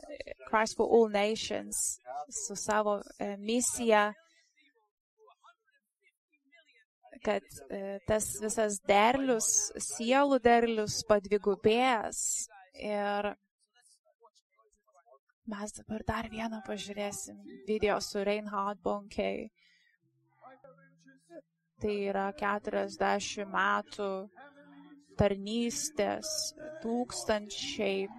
Christ 0.49 0.77
for 0.77 0.88
All 0.88 1.11
Nations 1.12 1.77
su 2.31 2.57
savo 2.57 3.01
e, 3.19 3.37
misija, 3.37 4.12
kad 7.25 7.43
e, 7.71 7.99
tas 8.09 8.25
visas 8.43 8.79
derlius, 8.88 9.49
sielų 9.93 10.38
derlius 10.43 11.03
padvigubės 11.09 12.23
ir 12.81 13.33
mes 15.53 15.75
dabar 15.77 16.07
dar 16.09 16.31
vieną 16.33 16.62
pažiūrėsim 16.67 17.38
video 17.69 18.01
su 18.01 18.25
Reinhard 18.25 18.81
Bonkei. 18.83 19.51
Tai 21.83 21.95
yra 22.12 22.29
40 22.38 23.42
metų 23.51 24.09
tarnystės, 25.18 26.29
tūkstančiai 26.85 28.07
uh, 28.07 28.14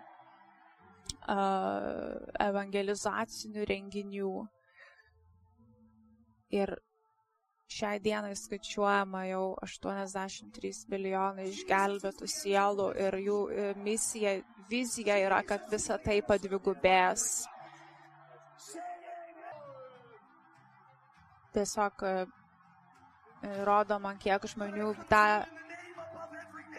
evangelizacinių 2.44 3.64
renginių. 3.70 4.34
Ir 6.60 6.76
šiai 7.74 8.02
dienai 8.04 8.36
skaičiuojama 8.38 9.24
jau 9.32 9.46
83 9.66 10.74
milijonai 10.92 11.48
išgelbėtų 11.50 12.28
sielų 12.30 12.92
ir 13.08 13.18
jų 13.24 13.40
e, 13.50 13.72
misija, 13.82 14.36
vizija 14.70 15.18
yra, 15.24 15.40
kad 15.48 15.66
visa 15.72 15.98
tai 16.04 16.20
padvigubės. 16.28 17.48
Tiesiog 21.56 22.06
rodo 23.68 24.00
man, 24.00 24.18
kiek 24.22 24.46
žmonių 24.54 24.94
tą 25.12 25.24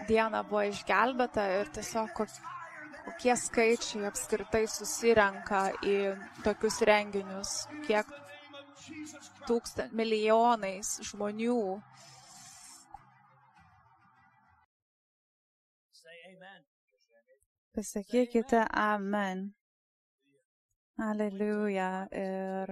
dieną 0.09 0.42
buvo 0.48 0.64
išgelbėta 0.70 1.46
ir 1.61 1.70
tiesiog 1.77 2.12
kokie 2.16 3.37
skaičiai 3.37 4.07
apskritai 4.09 4.64
susirenka 4.70 5.64
į 5.85 5.96
tokius 6.44 6.81
renginius, 6.88 7.53
kiek 7.88 8.09
tūkstant, 9.48 9.92
milijonais 9.96 10.96
žmonių. 11.11 11.59
Pasakykite 17.74 18.64
amen. 18.70 19.48
Aleliuja. 21.03 22.07
Ir 22.14 22.70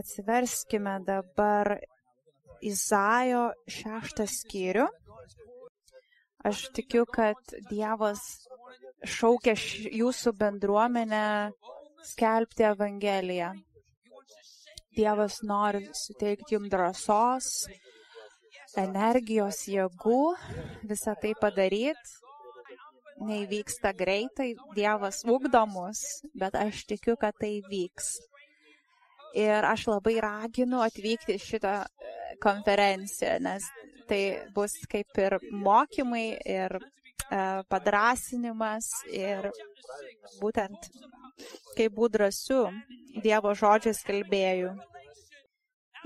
atsiverskime 0.00 0.98
dabar 1.06 1.76
Izaijo 2.64 3.48
šeštą 3.70 4.26
skyrių. 4.34 4.86
Aš 6.48 6.68
tikiu, 6.74 7.04
kad 7.06 7.38
Dievas 7.70 8.22
šaukia 9.06 9.54
jūsų 9.94 10.32
bendruomenę 10.38 11.24
skelbti 12.06 12.66
Evangeliją. 12.66 13.52
Dievas 14.98 15.42
nori 15.46 15.84
suteikti 15.94 16.56
jums 16.56 16.70
drąsos, 16.72 17.50
energijos, 18.82 19.60
jėgų 19.70 20.22
visą 20.90 21.14
tai 21.22 21.34
padaryti. 21.38 22.16
Neįvyksta 23.28 23.92
greitai, 23.98 24.52
Dievas 24.76 25.24
ugdo 25.26 25.64
mus, 25.66 26.02
bet 26.38 26.54
aš 26.54 26.84
tikiu, 26.90 27.16
kad 27.18 27.34
tai 27.42 27.56
vyks. 27.66 28.12
Ir 29.36 29.64
aš 29.68 29.86
labai 29.90 30.16
raginu 30.24 30.80
atvykti 30.80 31.36
šitą 31.42 31.74
e, 31.84 32.12
konferenciją, 32.40 33.36
nes 33.44 33.66
tai 34.08 34.22
bus 34.54 34.72
kaip 34.88 35.20
ir 35.20 35.36
mokymai 35.52 36.38
ir 36.40 36.78
e, 36.78 36.82
padrasinimas 37.68 38.88
ir 39.12 39.50
būtent 40.40 40.88
kaip 41.76 41.92
būt 41.98 42.16
drąsiu 42.16 42.62
Dievo 43.22 43.52
žodžiais 43.58 44.00
kalbėjau. 44.06 44.72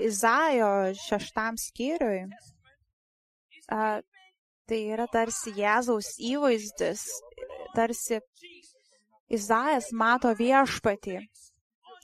Izaijo 0.01 0.69
šeštam 0.97 1.57
skyriui 1.61 2.23
a, 3.69 4.01
tai 4.67 4.79
yra 4.95 5.05
tarsi 5.11 5.53
Jėzaus 5.57 6.15
įvaizdis, 6.17 7.05
tarsi 7.77 8.19
Izaijas 9.33 9.91
mato 9.93 10.33
viešpatį 10.37 11.19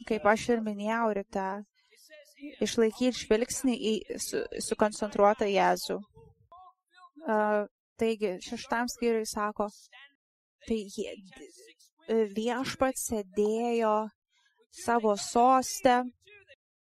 kaip 0.07 0.25
aš 0.31 0.45
ir 0.55 0.63
minėjau 0.65 1.09
ryte, 1.17 1.47
išlaikyti 2.63 3.25
žvilgsnį 3.25 3.75
į 3.91 3.93
su, 4.23 4.43
sukoncentruotą 4.69 5.49
Jėzų. 5.49 5.99
Uh, 7.29 7.65
taigi, 7.99 8.38
šeštam 8.45 8.88
skyriui 8.91 9.27
sako, 9.27 9.67
tai 10.67 10.79
viešpat 12.09 12.97
sėdėjo 12.97 13.97
savo 14.83 15.15
sostę 15.19 16.03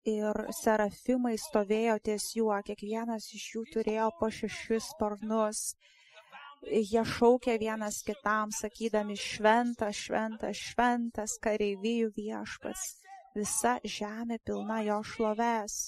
ir 0.08 0.40
serafimai 0.62 1.36
stovėjo 1.38 1.98
ties 2.04 2.30
juo, 2.38 2.56
kiekvienas 2.66 3.30
iš 3.36 3.46
jų 3.56 3.64
turėjo 3.74 4.10
po 4.20 4.30
šešis 4.32 4.94
sparnus. 4.94 5.74
Jie 6.68 7.04
šaukė 7.08 7.56
vienas 7.62 8.02
kitam, 8.04 8.52
sakydami 8.52 9.16
šventas, 9.16 9.96
šventas, 10.08 10.60
šventas 10.72 11.38
kareivijų 11.44 12.12
viešpats 12.18 13.00
visa 13.36 13.80
žemė 13.98 14.40
pilna 14.46 14.82
jo 14.88 15.00
šlovės. 15.14 15.80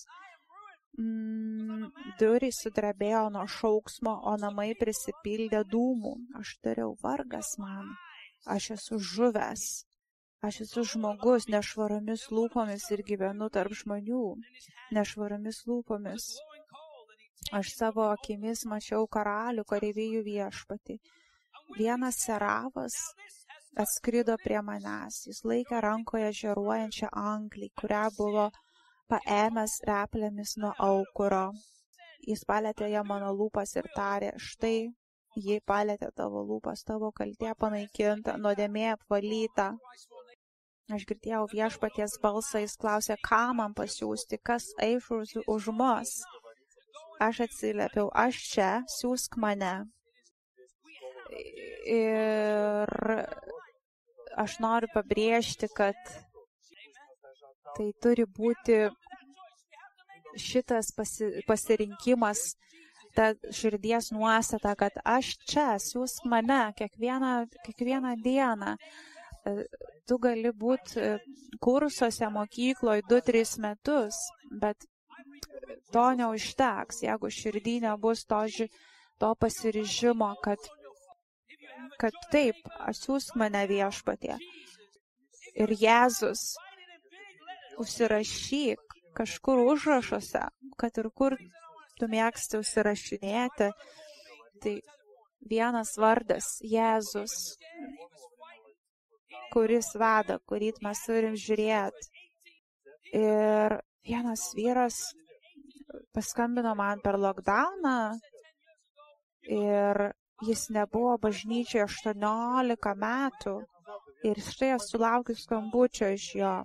Mm, 0.99 1.87
durys 2.19 2.59
sudrebėjo 2.63 3.29
nuo 3.35 3.45
šauksmo, 3.47 4.17
o 4.31 4.35
namai 4.43 4.71
prisipildė 4.79 5.63
dūmų. 5.73 6.15
Aš 6.41 6.57
dariau 6.65 6.95
vargas 7.03 7.55
man. 7.63 7.95
Aš 8.55 8.71
esu 8.77 8.99
žuvęs. 9.13 9.65
Aš 10.41 10.61
esu 10.65 10.83
žmogus 10.93 11.47
nešvaromis 11.53 12.27
lūpomis 12.33 12.87
ir 12.95 13.03
gyvenu 13.07 13.49
tarp 13.53 13.75
žmonių. 13.81 14.23
Nešvaromis 14.97 15.63
lūpomis. 15.69 16.31
Aš 17.51 17.73
savo 17.75 18.05
akimis 18.07 18.61
mačiau 18.71 19.07
karalių 19.11 19.65
kareivijų 19.67 20.21
viešpati. 20.23 20.95
Vienas 21.77 22.21
seravas 22.23 22.95
atskrido 23.83 24.37
prie 24.43 24.61
manęs. 24.63 25.25
Jis 25.27 25.41
laikė 25.51 25.81
rankoje 25.83 26.31
žeruojančią 26.37 27.09
anglį, 27.23 27.67
kurią 27.81 28.05
buvo 28.15 28.47
paėmęs 29.11 29.77
replėmis 29.89 30.55
nuo 30.63 30.71
aukuro. 30.87 31.43
Jis 32.31 32.45
palėtė 32.47 32.87
ją 32.93 33.03
mano 33.11 33.31
lūpas 33.35 33.75
ir 33.81 33.91
tarė, 33.95 34.31
štai 34.37 34.75
ji 35.35 35.59
palėtė 35.67 36.11
tavo 36.15 36.43
lūpas, 36.47 36.83
tavo 36.87 37.11
kaltė 37.11 37.51
panaikinta, 37.59 38.37
nuodėmė 38.37 38.91
apvalyta. 38.95 39.71
Aš 40.91 41.07
girdėjau 41.09 41.45
viešpaties 41.51 42.17
balsą, 42.23 42.63
jis 42.63 42.77
klausė, 42.79 43.19
ką 43.27 43.43
man 43.59 43.75
pasiūsti, 43.75 44.39
kas 44.43 44.71
eis 44.87 45.11
už 45.11 45.71
mus. 45.75 46.21
Aš 47.21 47.43
atsiliepiau, 47.45 48.07
aš 48.17 48.37
čia, 48.49 48.69
siūsk 48.89 49.35
mane. 49.41 49.73
Ir 51.91 52.89
aš 54.41 54.55
noriu 54.63 54.89
pabrėžti, 54.93 55.69
kad 55.77 55.97
tai 57.75 57.91
turi 58.03 58.25
būti 58.25 58.79
šitas 60.39 60.91
pasi, 60.97 61.29
pasirinkimas, 61.47 62.43
ta 63.15 63.31
širdies 63.53 64.11
nuostata, 64.15 64.73
kad 64.79 64.97
aš 65.05 65.35
čia, 65.45 65.75
siūsk 65.83 66.25
mane 66.31 66.61
kiekvieną, 66.79 67.33
kiekvieną 67.65 68.15
dieną. 68.23 68.75
Tu 70.07 70.17
gali 70.21 70.51
būti 70.63 71.17
kursuose 71.63 72.29
mokykloje 72.33 73.05
2-3 73.09 73.59
metus, 73.65 74.17
bet 74.61 74.89
to 75.93 76.05
neužteks, 76.19 77.03
jeigu 77.05 77.31
širdį 77.37 77.75
nebus 77.87 78.25
to, 78.29 78.41
to 79.21 79.31
pasiryžimo, 79.43 80.33
kad, 80.43 80.69
kad 82.01 82.17
taip, 82.33 82.59
atsiųsk 82.79 83.37
mane 83.39 83.65
viešpatie. 83.69 84.37
Ir 85.59 85.73
Jėzus, 85.75 86.53
užsirašyk 87.81 88.97
kažkur 89.17 89.59
užrašuose, 89.73 90.45
kad 90.79 90.97
ir 91.01 91.09
kur 91.15 91.35
tu 91.99 92.07
mėgsti 92.11 92.61
užsirašinėti, 92.61 93.69
tai 94.63 94.75
vienas 95.49 95.97
vardas- 95.99 96.57
Jėzus, 96.75 97.35
kuris 99.51 99.91
veda, 99.99 100.39
kurį 100.47 100.71
mes 100.85 101.05
turim 101.05 101.35
žiūrėti. 101.35 102.09
Ir 103.19 103.81
vienas 104.07 104.45
vyras 104.55 105.01
paskambino 106.15 106.73
man 106.75 107.01
per 107.03 107.17
lockdowną 107.19 107.97
ir 109.47 110.11
jis 110.47 110.69
nebuvo 110.69 111.17
bažnyčioje 111.21 111.85
18 111.85 112.95
metų. 113.05 113.55
Ir 114.29 114.37
štai 114.37 114.75
aš 114.75 114.87
sulaukiu 114.91 115.35
skambučio 115.35 116.11
iš 116.13 116.27
jo. 116.37 116.55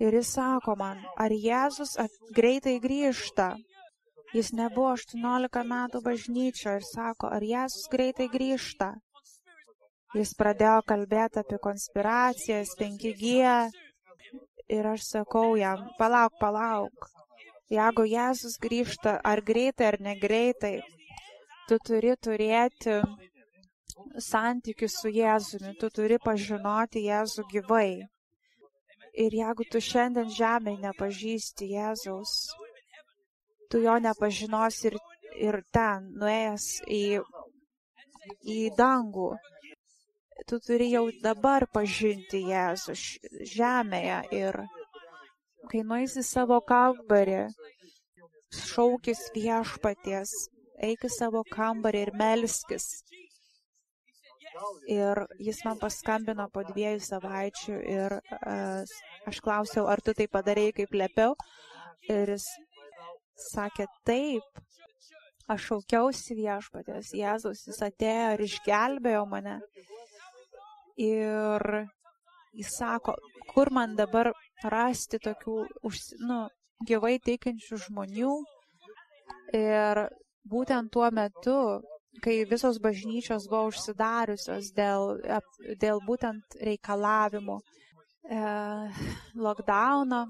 Ir 0.00 0.16
jis 0.18 0.32
sako 0.34 0.74
man, 0.80 1.00
ar 1.20 1.30
Jėzus 1.30 1.94
greitai 2.34 2.78
grįžta. 2.82 3.54
Jis 4.34 4.50
nebuvo 4.56 4.94
18 4.96 5.64
metų 5.70 6.00
bažnyčio 6.02 6.78
ir 6.80 6.86
sako, 6.88 7.30
ar 7.36 7.44
Jėzus 7.44 7.86
greitai 7.92 8.28
grįžta. 8.32 8.94
Jis 10.14 10.34
pradėjo 10.38 10.82
kalbėti 10.86 11.40
apie 11.42 11.58
konspiracijas, 11.62 12.74
5G. 12.80 13.34
Ir 14.74 14.86
aš 14.88 15.06
sakau 15.10 15.54
jam, 15.60 15.88
palauk, 15.98 16.38
palauk. 16.40 17.13
Jeigu 17.72 18.04
Jėzus 18.04 18.58
grįžta, 18.60 19.18
ar 19.24 19.40
greitai, 19.40 19.86
ar 19.92 19.96
negreitai, 20.04 20.74
tu 21.68 21.78
turi 21.80 22.12
turėti 22.20 22.98
santykių 24.20 24.88
su 24.92 25.08
Jėzumi, 25.08 25.72
tu 25.80 25.88
turi 25.88 26.18
pažinoti 26.20 27.06
Jėzų 27.06 27.46
gyvai. 27.52 28.04
Ir 29.24 29.36
jeigu 29.38 29.64
tu 29.70 29.80
šiandien 29.80 30.28
žemėje 30.36 30.82
nepažįsti 30.82 31.70
Jėzaus, 31.72 32.34
tu 33.70 33.80
jo 33.80 33.96
nepažinosi 34.02 34.90
ir, 34.90 34.98
ir 35.48 35.60
ten, 35.72 36.10
nuėjęs 36.20 36.68
į, 36.90 37.02
į 38.44 38.60
dangų. 38.76 39.32
Tu 40.50 40.58
turi 40.66 40.90
jau 40.92 41.06
dabar 41.22 41.64
pažinti 41.72 42.42
Jėzų 42.50 42.98
žemėje 43.54 44.18
ir 44.36 44.64
kai 45.70 45.82
nueisi 45.86 46.22
savo 46.26 46.60
kambarį, 46.68 47.44
šaukis 48.54 49.20
viešpaties, 49.34 50.32
eik 50.88 51.06
į 51.08 51.12
savo 51.12 51.44
kambarį 51.50 52.06
ir 52.06 52.12
melskis. 52.18 52.88
Ir 54.86 55.18
jis 55.42 55.58
man 55.66 55.80
paskambino 55.80 56.46
po 56.54 56.62
dviejų 56.66 57.00
savaičių 57.02 57.78
ir 57.94 58.14
uh, 58.20 58.92
aš 59.26 59.40
klausiau, 59.42 59.88
ar 59.90 60.02
tu 60.04 60.14
tai 60.14 60.28
padarėjai 60.30 60.76
kaip 60.78 60.94
liepiau. 60.94 61.34
Ir 62.06 62.36
jis 62.36 62.46
sakė, 63.50 63.88
taip, 64.06 64.62
aš 65.50 65.66
šaukiausi 65.70 66.36
viešpatės, 66.38 67.10
Jėzus, 67.16 67.64
jis 67.68 67.82
atėjo 67.88 68.30
ir 68.36 68.44
išgelbėjo 68.46 69.24
mane. 69.30 69.58
Ir 71.00 71.66
jis 72.58 72.76
sako, 72.78 73.14
kur 73.52 73.70
man 73.74 73.96
dabar 73.98 74.32
rasti 74.72 75.20
tokių, 75.22 75.56
nu, 76.28 76.38
gyvai 76.88 77.16
teikiančių 77.24 77.80
žmonių. 77.88 78.36
Ir 79.54 80.00
būtent 80.50 80.90
tuo 80.92 81.08
metu, 81.14 81.58
kai 82.24 82.42
visos 82.48 82.78
bažnyčios 82.82 83.48
buvo 83.50 83.70
užsidariusios 83.72 84.72
dėl, 84.76 85.20
dėl 85.80 86.00
būtent 86.06 86.56
reikalavimų 86.70 87.58
e, 87.58 88.40
lockdowno, 89.46 90.24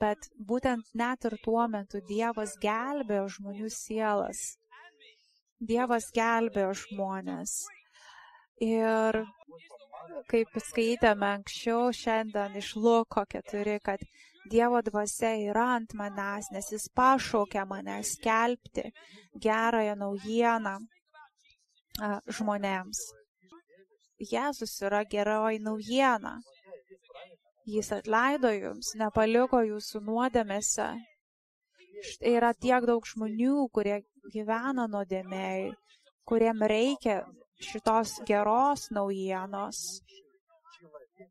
bet 0.00 0.28
būtent 0.50 0.92
net 0.94 1.24
ir 1.28 1.38
tuo 1.44 1.66
metu 1.68 2.00
Dievas 2.08 2.56
gelbėjo 2.60 3.28
žmonių 3.38 3.70
sielas. 3.72 4.44
Dievas 5.60 6.10
gelbėjo 6.14 6.72
žmonės. 6.84 7.62
Ir 8.64 9.24
kaip 10.30 10.60
skaitėme 10.68 11.26
anksčiau 11.38 11.90
šiandien 11.94 12.56
iš 12.60 12.74
Luko 12.76 13.24
4, 13.34 13.78
kad 13.84 14.04
Dievo 14.50 14.80
dvasia 14.84 15.30
yra 15.40 15.64
ant 15.78 15.94
manęs, 15.96 16.50
nes 16.52 16.66
jis 16.72 16.90
pašaukė 16.98 17.62
mane 17.68 18.02
skelbti 18.04 18.90
gerąją 19.46 19.94
naujieną 19.96 20.74
žmonėms. 22.38 23.00
Jėzus 24.32 24.74
yra 24.84 25.00
geroji 25.14 25.62
naujiena. 25.64 26.34
Jis 27.64 27.88
atleido 27.96 28.50
jums, 28.52 28.92
nepaliko 29.00 29.62
jūsų 29.64 30.02
nuodėmėse. 30.04 30.90
Štai 32.04 32.34
yra 32.36 32.52
tiek 32.52 32.84
daug 32.84 33.06
žmonių, 33.08 33.68
kurie 33.72 34.02
gyvena 34.34 34.84
nuodėmėjai, 34.92 35.72
kuriem 36.28 36.60
reikia 36.68 37.22
šitos 37.60 38.18
geros 38.26 38.88
naujienos. 38.90 40.00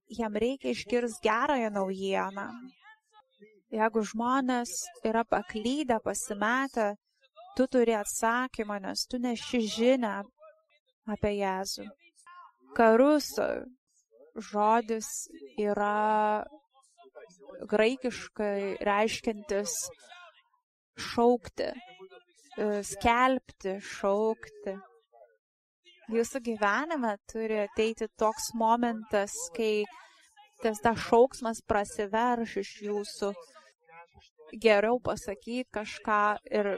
Jam 0.08 0.36
reikia 0.36 0.72
išgirs 0.72 1.20
gerąją 1.24 1.70
naujieną. 1.74 2.48
Jeigu 3.74 4.04
žmonės 4.06 4.72
yra 5.04 5.24
paklydę, 5.26 5.98
pasimetę, 6.04 6.94
tu 7.58 7.68
turi 7.68 7.96
atsakymą, 7.98 8.80
nes 8.80 9.06
tu 9.10 9.18
neši 9.18 9.62
žinę 9.76 10.14
apie 11.10 11.32
Jėzų. 11.40 11.88
Karus 12.78 13.32
žodis 14.50 15.10
yra 15.62 16.46
graikiškai 17.70 18.78
reiškintis 18.82 19.76
šaukti, 21.10 21.70
skelbti, 22.94 23.78
šaukti. 23.82 24.78
Jūsų 26.12 26.40
gyvenime 26.44 27.14
turi 27.32 27.62
ateiti 27.64 28.10
toks 28.20 28.50
momentas, 28.60 29.32
kai 29.56 29.86
tas 30.60 30.82
ta 30.84 30.92
šauksmas 31.00 31.62
prasiverš 31.68 32.58
iš 32.60 32.72
jūsų 32.88 33.30
geriau 34.60 35.00
pasakyti 35.00 35.64
kažką 35.72 36.20
ir, 36.52 36.74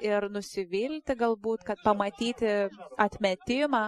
ir 0.00 0.28
nusivilti 0.32 1.16
galbūt, 1.20 1.66
kad 1.68 1.84
pamatyti 1.84 2.70
atmetimą, 2.96 3.84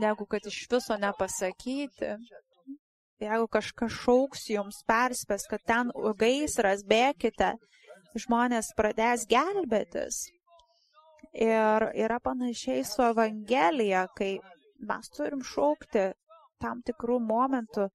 negu 0.00 0.26
kad 0.26 0.46
iš 0.48 0.64
viso 0.72 0.96
nepasakyti. 0.96 2.16
Jeigu 3.22 3.46
kažkas 3.52 3.92
šauks 4.02 4.48
jums 4.50 4.80
perspės, 4.88 5.44
kad 5.46 5.60
ten 5.68 5.92
gaisras, 6.18 6.80
bėkite, 6.82 7.52
žmonės 8.18 8.72
pradės 8.76 9.28
gelbėtis. 9.30 10.24
Ir 11.32 11.88
yra 11.96 12.18
panašiai 12.20 12.84
su 12.84 13.02
Evangelija, 13.06 14.06
kai 14.16 14.34
mes 14.88 15.12
turim 15.16 15.40
šaukti 15.40 16.10
tam 16.60 16.82
tikrų 16.84 17.18
momentų, 17.24 17.88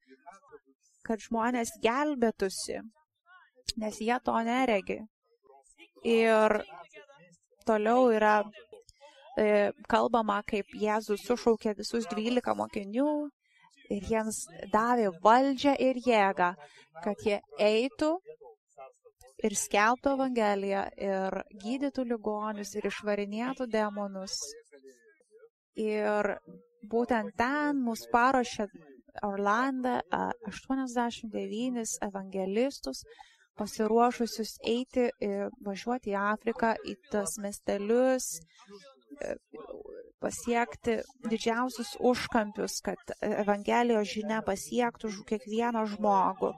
kad 1.06 1.22
žmonės 1.22 1.76
gelbėtųsi 1.84 2.82
nes 3.78 4.00
jie 4.02 4.18
to 4.24 4.36
neregi. 4.44 5.00
Ir 6.04 6.62
toliau 7.66 8.12
yra 8.14 8.42
e, 9.38 9.72
kalbama, 9.90 10.42
kaip 10.48 10.72
Jėzus 10.82 11.26
sušaukė 11.28 11.76
visus 11.78 12.08
dvylika 12.10 12.56
mokinių 12.58 13.10
ir 13.94 14.08
jiems 14.12 14.46
davė 14.74 15.12
valdžią 15.24 15.76
ir 15.84 16.00
jėgą, 16.06 16.54
kad 17.04 17.26
jie 17.26 17.42
eitų 17.60 18.16
ir 19.46 19.56
skelbtų 19.58 20.14
Evangeliją 20.18 20.84
ir 20.98 21.40
gydytų 21.64 22.06
ligonius 22.12 22.74
ir 22.78 22.88
išvarinėtų 22.90 23.68
demonus. 23.70 24.38
Ir 25.78 26.34
būtent 26.90 27.36
ten 27.38 27.82
mus 27.86 28.08
paruošė 28.12 28.68
Orlanda 29.26 30.00
89 30.14 31.98
evangelistus, 32.06 33.04
pasiruošusius 33.58 34.58
eiti, 34.66 35.08
važiuoti 35.66 36.14
į 36.14 36.20
Afriką, 36.22 36.76
į 36.86 36.94
tas 37.12 37.38
miestelius, 37.42 38.28
e, 38.38 39.34
pasiekti 40.22 41.00
didžiausius 41.30 41.96
užkampius, 42.12 42.78
kad 42.86 43.16
Evangelijos 43.22 44.14
žinia 44.14 44.44
pasiektų 44.46 45.14
kiekvieną 45.30 45.86
žmogų. 45.94 46.54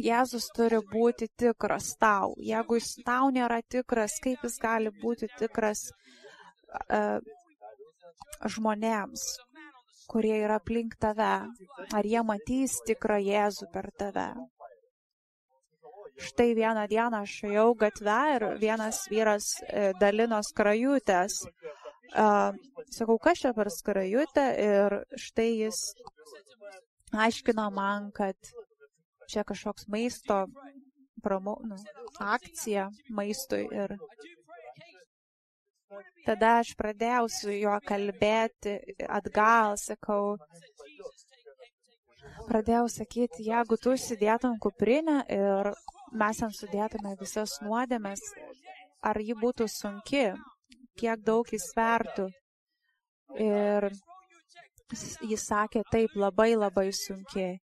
Jėzus 0.00 0.48
turi 0.56 0.80
būti 0.90 1.28
tikras 1.38 1.94
tau. 2.00 2.34
Jeigu 2.42 2.78
jis 2.80 2.90
tau 3.06 3.30
nėra 3.34 3.60
tikras, 3.62 4.18
kaip 4.24 4.42
jis 4.46 4.58
gali 4.62 4.92
būti 5.02 5.28
tikras 5.38 5.86
uh, 6.90 7.20
žmonėms, 8.56 9.22
kurie 10.10 10.34
yra 10.42 10.58
aplink 10.60 10.98
tave? 11.00 11.36
Ar 11.94 12.10
jie 12.10 12.24
matys 12.26 12.80
tikrą 12.88 13.20
Jėzų 13.22 13.70
per 13.72 13.90
tave? 13.98 14.32
štai 16.14 16.54
vieną 16.54 16.86
dieną 16.90 17.22
aš 17.24 17.32
ėjau 17.48 17.70
gatvę 17.78 18.18
ir 18.36 18.44
vienas 18.60 19.00
vyras 19.10 19.46
e, 19.66 19.92
dalino 20.00 20.40
skrajutės. 20.46 21.40
Sakau, 22.94 23.16
kas 23.18 23.40
čia 23.42 23.50
per 23.56 23.70
skrajutę 23.74 24.44
ir 24.62 24.94
štai 25.18 25.48
jis 25.64 25.80
aiškino 27.24 27.66
man, 27.74 28.12
kad 28.14 28.36
čia 29.30 29.44
kažkoks 29.44 29.88
maisto 29.88 30.44
promo, 31.24 31.56
nu, 31.64 31.76
akcija 32.20 32.88
maistui 33.10 33.64
ir 33.72 33.96
tada 36.26 36.58
aš 36.60 36.74
pradėjau 36.78 37.26
su 37.30 37.54
juo 37.54 37.74
kalbėti 37.88 38.76
atgal, 39.08 39.76
sakau, 39.80 40.36
pradėjau 42.48 42.86
sakyti, 42.92 43.48
jeigu 43.48 43.78
tu 43.80 43.96
sudėtum 44.00 44.58
kuprinę 44.60 45.20
ir 45.32 45.70
mes 46.12 46.40
ten 46.42 46.54
sudėtume 46.54 47.14
visas 47.20 47.58
nuodėmes, 47.64 48.22
ar 49.02 49.20
ji 49.20 49.36
būtų 49.44 49.68
sunki, 49.70 50.26
kiek 51.00 51.22
daug 51.26 51.48
jis 51.52 51.70
svertų. 51.72 52.28
Ir 53.40 53.88
jis 55.30 55.46
sakė, 55.48 55.82
taip, 55.90 56.12
labai 56.14 56.54
labai 56.54 56.90
sunkiai. 56.94 57.58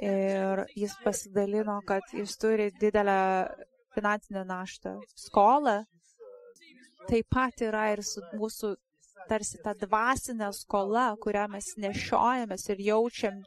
Ir 0.00 0.64
jis 0.76 0.94
pasidalino, 1.04 1.80
kad 1.86 2.02
jis 2.12 2.36
turi 2.40 2.70
didelę 2.80 3.20
finansinę 3.94 4.44
naštą. 4.44 4.98
Skolą 5.16 5.84
taip 7.08 7.26
pat 7.34 7.62
yra 7.66 7.88
ir 7.94 8.02
su 8.06 8.22
mūsų 8.36 8.74
tarsi 9.30 9.60
ta 9.64 9.74
dvasinė 9.78 10.50
skola, 10.56 11.06
kurią 11.24 11.46
mes 11.54 11.72
nešiojamės 11.84 12.68
ir 12.74 12.82
jaučiam, 12.86 13.40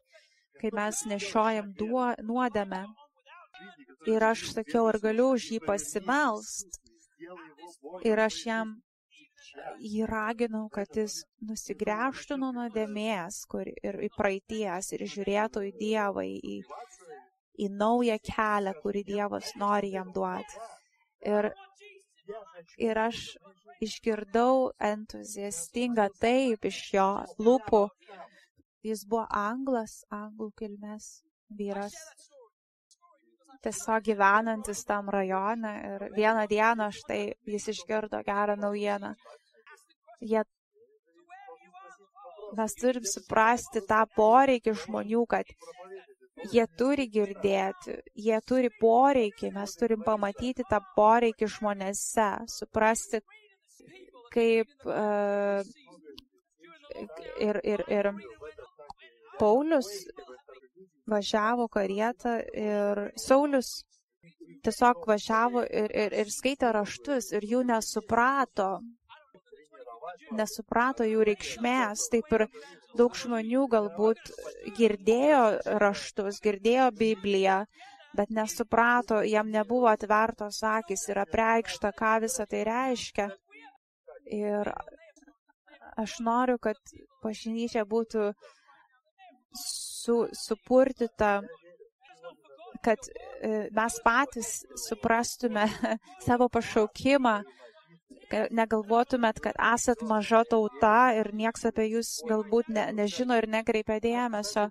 kai 0.62 0.72
mes 0.76 1.04
nešiojam 1.12 1.74
duo, 1.80 2.08
nuodėmę. 2.30 2.84
Ir 4.12 4.24
aš 4.32 4.50
sakiau, 4.52 4.88
ar 4.92 5.00
galiu 5.04 5.30
už 5.38 5.50
jį 5.56 5.60
pasimelst. 5.68 6.80
Ir 8.04 8.20
aš 8.20 8.40
jam 8.48 8.74
jį 9.94 10.06
raginau, 10.10 10.68
kad 10.74 10.98
jis 10.98 11.20
nusigręžtų 11.48 12.38
nuo 12.42 12.52
nuodėmės 12.58 13.42
ir 13.90 14.00
į 14.08 14.10
praeities 14.18 14.92
ir 14.96 15.06
žiūrėtų 15.14 15.66
į 15.70 15.72
Dievą, 15.80 16.24
į, 16.24 16.58
į 17.66 17.70
naują 17.82 18.18
kelią, 18.30 18.74
kurį 18.84 19.04
Dievas 19.10 19.54
nori 19.64 19.94
jam 19.96 20.12
duoti. 20.16 20.62
Ir, 21.34 21.52
ir 22.90 23.02
aš 23.06 23.24
išgirdau 23.84 24.72
entuziastingą 24.92 26.10
taip 26.20 26.70
iš 26.72 26.82
jo 26.98 27.10
lūpų. 27.40 27.88
Jis 28.84 29.06
buvo 29.08 29.26
anglas, 29.30 30.02
anglų 30.12 30.52
kilmės 30.60 31.24
vyras 31.60 31.96
tiesiog 33.64 34.04
gyvenantis 34.08 34.84
tam 34.88 35.10
rajone 35.14 35.74
ir 35.90 36.10
vieną 36.18 36.48
dieną 36.52 36.90
štai 36.96 37.22
jis 37.54 37.70
išgirdo 37.74 38.22
gerą 38.28 38.58
naujieną. 38.60 39.14
Jie, 40.22 40.44
mes 42.58 42.76
turim 42.80 43.08
suprasti 43.08 43.84
tą 43.90 44.04
poreikį 44.16 44.76
žmonių, 44.86 45.24
kad 45.36 45.50
jie 46.52 46.66
turi 46.80 47.08
girdėti, 47.12 47.98
jie 48.28 48.40
turi 48.48 48.72
poreikį, 48.82 49.54
mes 49.56 49.76
turim 49.80 50.04
pamatyti 50.06 50.66
tą 50.70 50.80
poreikį 50.96 51.50
žmonėse, 51.58 52.30
suprasti, 52.52 53.22
kaip 54.34 54.88
uh, 54.90 55.62
ir, 57.40 57.60
ir, 57.64 57.84
ir 57.88 58.12
Paulius 59.40 59.90
važiavo 61.14 61.70
karietą 61.78 62.36
ir 62.66 63.06
Saulis 63.28 63.72
tiesiog 64.64 65.08
važiavo 65.08 65.64
ir, 65.68 65.90
ir, 66.06 66.20
ir 66.24 66.34
skaitė 66.34 66.74
raštus 66.76 67.32
ir 67.38 67.48
jų 67.54 67.64
nesuprato 67.70 68.76
nesuprato 70.38 71.06
jų 71.08 71.24
reikšmės, 71.30 72.08
taip 72.14 72.32
ir 72.38 72.46
daug 72.98 73.16
žmonių 73.18 73.66
galbūt 73.72 74.32
girdėjo 74.78 75.44
raštus, 75.84 76.40
girdėjo 76.44 76.90
Bibliją, 76.98 77.64
bet 78.18 78.34
nesuprato, 78.34 79.22
jam 79.26 79.50
nebuvo 79.54 79.90
atvertos 79.92 80.62
akis 80.70 81.08
ir 81.10 81.22
apreikšta, 81.24 81.94
ką 81.98 82.14
visa 82.26 82.46
tai 82.50 82.64
reiškia. 82.70 83.30
Ir 84.34 84.70
aš 86.00 86.20
noriu, 86.26 86.60
kad 86.62 86.78
bažnyčia 87.24 87.86
būtų 87.90 88.32
su, 89.58 90.28
supurtita, 90.36 91.42
kad 92.84 93.00
e, 93.42 93.68
mes 93.72 94.00
patys 94.04 94.54
suprastume 94.88 95.68
savo 96.28 96.50
pašaukimą 96.52 97.42
negalvotumėt, 98.52 99.40
kad 99.44 99.58
esat 99.74 100.02
maža 100.08 100.44
tauta 100.50 101.14
ir 101.18 101.30
nieks 101.38 101.66
apie 101.70 101.88
jūs 101.92 102.16
galbūt 102.30 102.70
ne, 102.74 102.88
nežino 102.96 103.38
ir 103.38 103.48
nekreipia 103.48 104.00
dėmesio. 104.04 104.70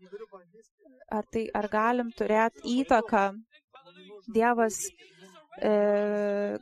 Ar, 1.13 1.25
tai, 1.31 1.47
ar 1.55 1.69
galim 1.69 2.11
turėti 2.17 2.63
įtaką? 2.81 3.25
Dievas 4.33 4.79
e, 5.61 5.73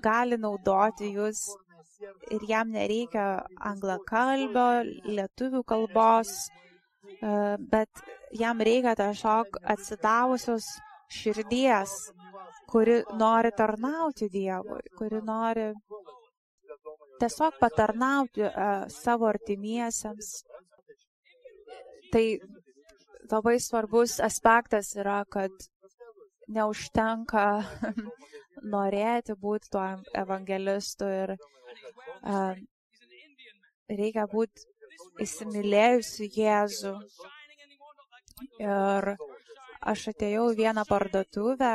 gali 0.02 0.38
naudoti 0.40 1.12
jūs 1.14 1.44
ir 2.34 2.46
jam 2.48 2.72
nereikia 2.74 3.44
anglakalbio, 3.70 4.66
lietuvių 5.06 5.62
kalbos, 5.68 6.32
e, 6.48 6.69
bet 7.20 8.02
jam 8.40 8.60
reikia 8.64 8.94
tiesiog 8.96 9.58
atsidavusios 9.74 10.66
širdies, 11.10 11.92
kuri 12.70 13.00
nori 13.18 13.50
tarnauti 13.56 14.28
Dievui, 14.32 14.80
kuri 14.98 15.20
nori 15.26 15.66
tiesiog 17.20 17.58
patarnauti 17.60 18.46
uh, 18.46 18.86
savo 18.88 19.28
artimiesiems. 19.28 20.30
Tai 22.10 22.24
labai 23.30 23.58
svarbus 23.62 24.18
aspektas 24.24 24.94
yra, 24.98 25.20
kad 25.30 25.52
neužtenka 26.50 27.46
norėti 28.74 29.36
būti 29.44 29.70
tuo 29.74 29.86
evangelistu 30.24 31.10
ir 31.20 31.36
uh, 31.36 32.56
reikia 33.90 34.26
būti 34.32 34.69
įsimylėjusi 35.24 36.30
Jėzų. 36.36 36.94
Ir 38.60 39.12
aš 39.92 40.06
atėjau 40.12 40.50
į 40.52 40.58
vieną 40.62 40.84
parduotuvę 40.88 41.74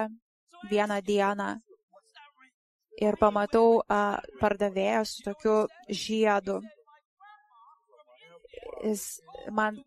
vieną 0.69 1.01
dieną 1.05 1.49
ir 3.01 3.17
pamatau 3.19 3.81
a, 3.89 4.19
pardavėją 4.39 5.03
su 5.05 5.25
tokiu 5.25 5.57
žiedu. 5.89 6.61
Jis 8.85 9.03
man 9.51 9.77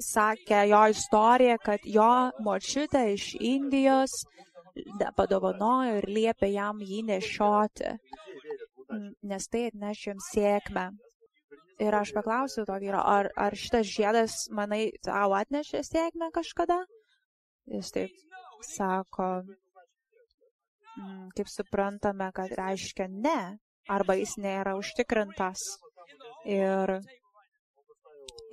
sakė 0.00 0.64
jo 0.68 0.82
istoriją, 0.92 1.56
kad 1.62 1.86
jo 1.96 2.12
močiutė 2.44 3.06
iš 3.14 3.32
Indijos 3.40 4.24
padovanojo 5.16 6.00
ir 6.00 6.08
liepė 6.10 6.50
jam 6.52 6.82
jį 6.82 7.04
nešioti, 7.10 7.94
nes 9.30 9.48
tai 9.48 9.68
atneš 9.70 10.06
jam 10.08 10.22
sėkmę. 10.30 10.88
Ir 11.82 11.94
aš 11.98 12.12
paklausiau 12.14 12.66
to 12.68 12.76
vyro, 12.78 13.00
ar, 13.02 13.32
ar 13.34 13.56
šitas 13.58 13.88
žiedas, 13.90 14.44
manai, 14.54 14.92
tau 15.02 15.34
atnešė 15.34 15.82
sėkmę 15.82 16.30
kažkada? 16.34 16.84
Jis 17.66 17.90
taip 17.96 18.14
sako, 18.62 19.30
Mm, 20.94 21.30
kaip 21.34 21.48
suprantame, 21.50 22.30
kad 22.34 22.52
reiškia 22.54 23.08
ne, 23.10 23.38
arba 23.90 24.14
jis 24.14 24.36
nėra 24.38 24.76
užtikrintas. 24.78 25.62
Ir, 26.46 26.92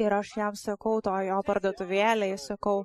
ir 0.01 0.15
aš 0.17 0.31
jam 0.39 0.57
sakau, 0.57 0.95
to 1.05 1.13
jo 1.27 1.37
parduotuvėlėje, 1.45 2.39
sakau, 2.41 2.79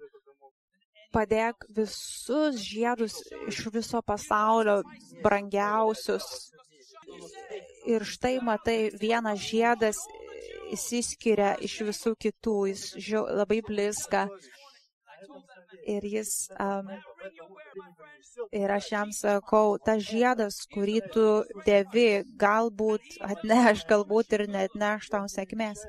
padėk 1.16 1.64
visus 1.79 2.61
žiedus 2.61 3.17
iš 3.48 3.63
viso 3.73 4.02
pasaulio 4.04 4.83
brangiausius. 5.25 6.29
Ir 7.88 8.04
štai 8.04 8.37
matai, 8.44 8.90
vienas 9.00 9.40
žiedas 9.40 10.02
įsiskiria 10.75 11.54
iš 11.69 11.81
visų 11.88 12.14
kitų, 12.27 12.56
jis 12.73 12.85
žiau, 13.08 13.27
labai 13.40 13.60
blizga. 13.67 14.27
Ir 15.87 16.02
jis, 16.10 16.31
um, 16.58 16.88
ir 18.50 18.73
aš 18.75 18.90
jam 18.90 19.12
sakau, 19.14 19.77
tas 19.79 20.02
žiedas, 20.02 20.58
kurį 20.73 20.98
tu 21.14 21.27
devi, 21.67 22.25
galbūt 22.42 23.21
atneš, 23.31 23.85
galbūt 23.90 24.35
ir 24.38 24.46
net 24.50 24.75
neš 24.75 25.10
tau 25.12 25.29
sėkmės. 25.31 25.85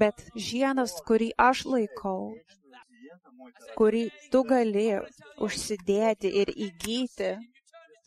Bet 0.00 0.24
žiedas, 0.34 0.96
kurį 1.06 1.30
aš 1.38 1.62
laikau, 1.70 2.34
kurį 3.78 4.08
tu 4.32 4.42
gali 4.48 4.88
užsidėti 5.46 6.32
ir 6.42 6.50
įgyti, 6.50 7.36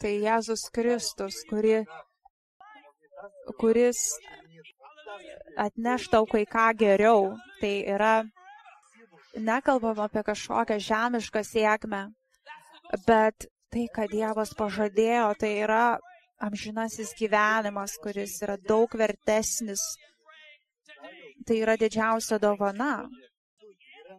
tai 0.01 0.11
Jėzus 0.25 0.67
Kristus, 0.75 1.39
kuri, 1.49 1.79
kuris 3.61 4.03
atneš 5.57 6.09
tau 6.13 6.25
kai 6.29 6.45
ką 6.45 6.69
geriau. 6.79 7.33
Tai 7.59 7.73
yra 7.95 8.13
nekalbam 9.35 9.99
apie 10.05 10.23
kažkokią 10.23 10.79
žemišką 10.79 11.43
sėkmę, 11.43 12.07
Bet 13.05 13.45
tai, 13.69 13.85
ką 13.93 14.07
Dievas 14.09 14.55
pažadėjo, 14.57 15.33
tai 15.37 15.51
yra 15.61 15.99
amžinasis 16.41 17.13
gyvenimas, 17.19 17.99
kuris 18.01 18.39
yra 18.41 18.55
daug 18.57 18.89
vertesnis. 18.97 19.83
Tai 21.45 21.57
yra 21.61 21.75
didžiausia 21.77 22.39
dovana. 22.41 23.05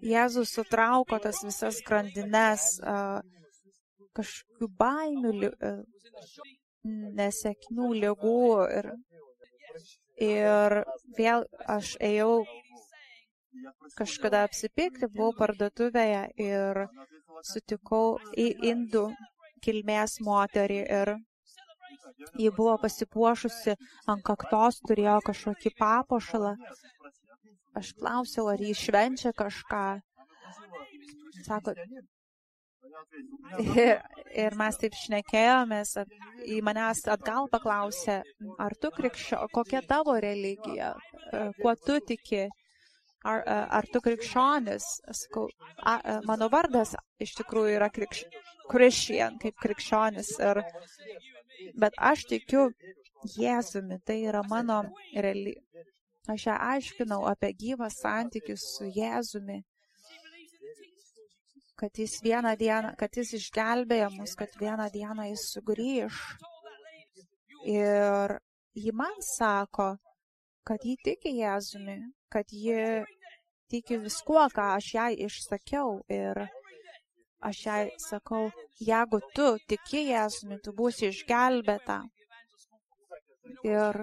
Jėzus 0.06 0.54
sutrauko 0.54 1.18
tas 1.18 1.42
visas 1.44 1.80
grandines, 1.84 2.78
kažkokių 4.16 4.70
baimių, 4.78 5.50
nesėkmių, 7.18 7.90
lygų 8.06 8.38
ir, 8.78 8.92
ir 10.26 10.76
vėl 11.18 11.46
aš 11.76 11.94
ėjau 12.10 12.44
kažkada 13.98 14.44
apsipirkti, 14.48 15.08
buvau 15.16 15.34
parduotuvėje 15.40 16.22
ir 16.44 16.84
sutikau 17.50 18.18
į 18.36 18.46
indų 18.72 19.08
kilmės 19.64 20.20
moterį 20.24 20.80
ir 21.00 21.14
ji 22.42 22.50
buvo 22.56 22.76
pasipuošusi 22.84 23.74
ant 24.12 24.24
kaktos, 24.28 24.80
turėjo 24.88 25.18
kažkokį 25.28 25.74
papuošalą. 25.80 26.54
Aš 27.80 27.92
klausiau, 27.98 28.48
ar 28.52 28.60
jį 28.60 28.74
švenčia 28.76 29.32
kažką. 29.42 29.84
Sako, 31.46 31.74
ir, 33.58 34.00
ir 34.44 34.56
mes 34.60 34.78
taip 34.80 34.96
šnekėjomės, 34.96 35.96
į 36.46 36.60
manęs 36.66 37.04
atgal 37.12 37.50
paklausė, 37.52 38.20
ar 38.58 38.76
tu 38.80 38.92
krikščio, 38.96 39.42
kokia 39.54 39.82
tavo 39.86 40.16
religija, 40.22 40.94
kuo 41.60 41.74
tu 41.86 41.98
tiki 42.06 42.46
ar, 43.24 43.44
ar 43.80 43.88
tu 43.92 44.00
krikščionis? 44.04 44.86
Sakau, 45.22 45.48
a, 45.84 46.20
mano 46.28 46.48
vardas 46.52 46.94
iš 47.20 47.36
tikrųjų 47.40 47.76
yra 47.78 47.90
krikš, 47.92 48.24
Christian, 48.70 49.38
kaip 49.42 49.58
krikščionis. 49.60 50.36
Ir, 50.50 50.62
bet 51.80 51.96
aš 52.12 52.26
tikiu 52.30 52.70
Jėzumi, 53.36 54.00
tai 54.06 54.22
yra 54.30 54.40
mano 54.48 54.82
religija. 55.12 55.60
Aš 56.30 56.46
ją 56.46 56.54
aiškinau 56.72 57.24
apie 57.28 57.50
gyvą 57.58 57.88
santykių 57.90 58.54
su 58.60 58.86
Jėzumi, 58.94 59.60
kad 61.80 61.98
jis 61.98 62.18
vieną 62.22 62.52
dieną, 62.60 62.92
kad 63.00 63.16
jis 63.16 63.32
išgelbėjo 63.38 64.10
mus, 64.18 64.34
kad 64.36 64.52
vieną 64.60 64.90
dieną 64.92 65.30
jis 65.30 65.46
sugrįž. 65.54 66.18
Ir 67.74 68.36
ji 68.76 68.92
man 68.92 69.16
sako, 69.24 69.94
kad 70.68 70.84
ji 70.84 70.96
tiki 71.04 71.32
Jėzumi, 71.38 71.96
kad 72.32 72.52
ji 72.52 73.04
tiki 73.72 73.96
viskuo, 74.04 74.44
ką 74.56 74.66
aš 74.76 74.92
jai 74.94 75.12
išsakiau. 75.26 76.00
Ir 76.12 76.42
aš 77.48 77.62
jai 77.66 77.82
sakau, 78.04 78.50
jeigu 78.90 79.20
tu 79.36 79.48
tiki 79.72 80.04
Jėzumi, 80.10 80.60
tu 80.64 80.76
būsi 80.76 81.08
išgelbėta. 81.08 82.02
Ir, 83.64 84.02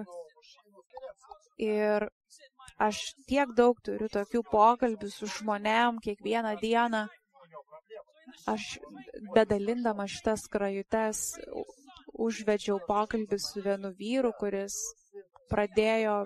ir 1.62 2.08
aš 2.88 3.04
tiek 3.30 3.54
daug 3.58 3.78
turiu 3.86 4.10
tokių 4.18 4.42
pokalbių 4.50 5.10
su 5.14 5.30
žmonėm 5.38 6.02
kiekvieną 6.02 6.56
dieną. 6.62 7.06
Aš 8.46 8.78
bedalindama 9.34 10.06
šitas 10.08 10.46
krajutes 10.52 11.34
užvedžiau 12.18 12.78
pokalbį 12.86 13.38
su 13.42 13.62
vienu 13.62 13.90
vyru, 13.98 14.32
kuris 14.38 14.76
pradėjo 15.50 16.24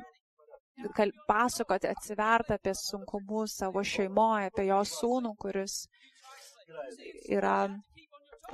pasakoti, 1.29 1.89
atsiverti 1.89 2.57
apie 2.57 2.75
sunkumus 2.75 3.57
savo 3.61 3.83
šeimoje, 3.85 4.51
apie 4.51 4.67
jo 4.69 4.81
sūnų, 4.89 5.35
kuris 5.39 5.83
yra 7.29 7.57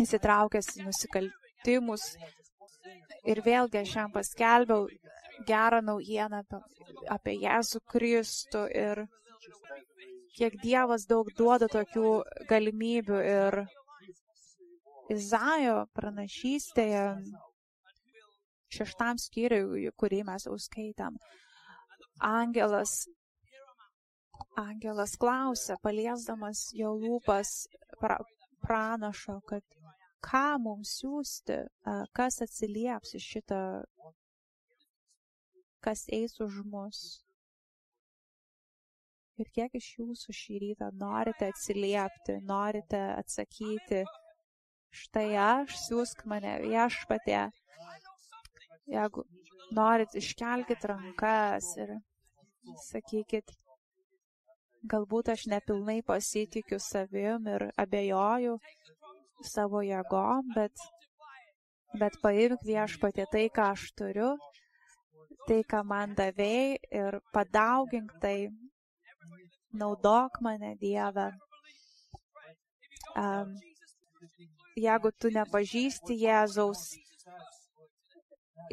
įsitraukęs 0.03 0.75
į 0.79 0.89
nusikaltimus. 0.89 2.11
Ir 3.29 3.43
vėlgi 3.45 3.83
aš 3.83 3.95
jam 3.97 4.13
paskelbiau 4.15 4.87
gerą 5.47 5.81
naujieną 5.85 6.43
apie, 6.43 6.61
apie 7.15 7.35
Jėzų 7.43 7.81
Kristų 7.93 8.65
ir 8.75 9.05
kiek 10.39 10.57
Dievas 10.63 11.07
daug 11.11 11.29
duoda 11.39 11.69
tokių 11.73 12.15
galimybių 12.51 13.21
ir 13.33 13.61
Izaijo 15.13 15.77
pranašystėje 15.97 17.05
šeštam 18.77 19.21
skyriui, 19.21 19.89
kurį 19.97 20.23
mes 20.29 20.45
jau 20.47 20.57
skaitam, 20.61 21.17
angelas, 22.31 23.07
angelas 24.61 25.17
klausia, 25.21 25.79
paliesdamas 25.83 26.67
jo 26.77 26.93
lūpas 27.01 27.55
pra, 28.03 28.19
pranašo, 28.67 29.39
kad 29.49 29.65
ką 30.25 30.59
mums 30.63 30.99
siūsti, 31.01 31.63
kas 32.19 32.43
atsilieps 32.45 33.15
iš 33.19 33.31
šitą, 33.37 33.63
kas 35.85 36.05
eis 36.13 36.37
už 36.45 36.61
mus. 36.69 37.03
Ir 39.39 39.51
kiek 39.55 39.75
iš 39.79 39.89
jūsų 40.01 40.35
šį 40.35 40.57
rytą 40.65 40.89
norite 40.99 41.49
atsiliepti, 41.53 42.41
norite 42.47 42.99
atsakyti, 43.15 44.03
štai 45.03 45.29
aš, 45.45 45.77
siūsk 45.85 46.25
mane 46.31 46.57
viešpatė. 46.65 47.45
Jeigu 48.89 49.25
norit, 49.79 50.17
iškelkite 50.19 50.91
rankas 50.91 51.71
ir 51.79 51.95
sakykit, 52.89 53.55
galbūt 54.91 55.31
aš 55.35 55.47
nepilnai 55.53 56.01
pasitikiu 56.07 56.79
savim 56.83 57.47
ir 57.55 57.69
abejoju 57.79 58.57
savo 59.47 59.83
jėgom, 59.87 60.55
bet, 60.55 60.87
bet 62.01 62.19
paimk 62.23 62.65
viešpatė 62.67 63.29
tai, 63.33 63.45
ką 63.55 63.73
aš 63.75 63.91
turiu, 63.99 64.33
tai, 65.47 65.63
ką 65.63 65.85
man 65.87 66.17
davėjai 66.19 66.79
ir 67.03 67.21
padaugink 67.33 68.17
tai, 68.25 68.49
naudok 69.73 70.41
mane 70.41 70.75
Dievę. 70.81 71.31
Um, 73.17 73.55
jeigu 74.79 75.11
tu 75.21 75.31
nepažįsti 75.35 76.17
Jėzaus, 76.23 76.83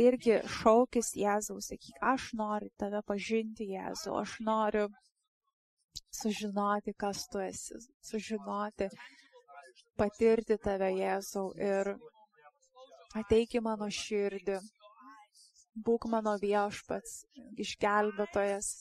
irgi 0.01 0.39
šaukis 0.59 1.13
Jėzaus, 1.17 1.69
sakyk, 1.71 1.97
aš 2.13 2.29
noriu 2.37 2.69
tave 2.79 3.01
pažinti, 3.07 3.69
Jėzau, 3.73 4.19
aš 4.21 4.37
noriu 4.45 4.87
sužinoti, 6.13 6.93
kas 6.97 7.25
tu 7.31 7.41
esi, 7.43 7.79
sužinoti, 8.09 8.89
patirti 9.99 10.59
tave, 10.61 10.91
Jėzau, 10.99 11.49
ir 11.57 11.95
ateik 13.15 13.55
į 13.55 13.63
mano 13.65 13.89
širdį, 13.89 14.59
būk 15.87 16.07
mano 16.11 16.35
viešpats, 16.41 17.23
išgelbėtojas. 17.65 18.71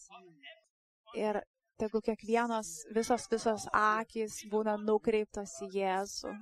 Ir 1.14 1.38
tegu 1.80 2.00
kiekvienos, 2.04 2.70
visos, 2.96 3.26
visos 3.32 3.66
akis 3.78 4.40
būna 4.52 4.76
nukreiptos 4.80 5.56
į 5.66 5.70
Jėzų. 5.78 6.32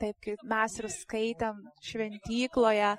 Taip 0.00 0.18
kaip 0.26 0.42
mes 0.50 0.78
ir 0.80 0.88
skaitam 0.90 1.60
šventykloje, 1.88 2.90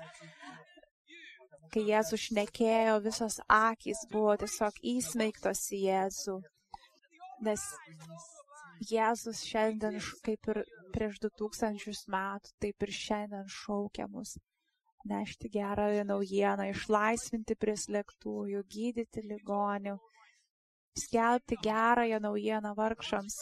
kai 1.74 1.84
Jėzus 1.90 2.24
šnekėjo, 2.30 2.96
visos 3.04 3.38
akys 3.52 4.06
buvo 4.12 4.36
tiesiog 4.40 4.80
įsmeigtos 4.96 5.66
į 5.76 5.82
Jėzų. 5.90 6.38
Nes 7.46 7.68
Jėzus 8.90 9.44
šiandien, 9.44 10.00
kaip 10.24 10.52
ir 10.52 10.64
prieš 10.96 11.20
du 11.22 11.32
tūkstančius 11.40 12.06
metų, 12.12 12.52
taip 12.64 12.86
ir 12.86 12.92
šiandien 13.04 13.48
šaukia 13.52 14.08
mus 14.08 14.38
nešti 15.06 15.50
gerąją 15.52 16.04
naujieną, 16.08 16.66
išlaisvinti 16.72 17.54
prislėgtųjų, 17.62 18.62
gydyti 18.74 19.22
ligonių, 19.30 19.94
skelbti 21.04 21.58
gerąją 21.68 22.20
naujieną 22.26 22.74
vargšams. 22.80 23.38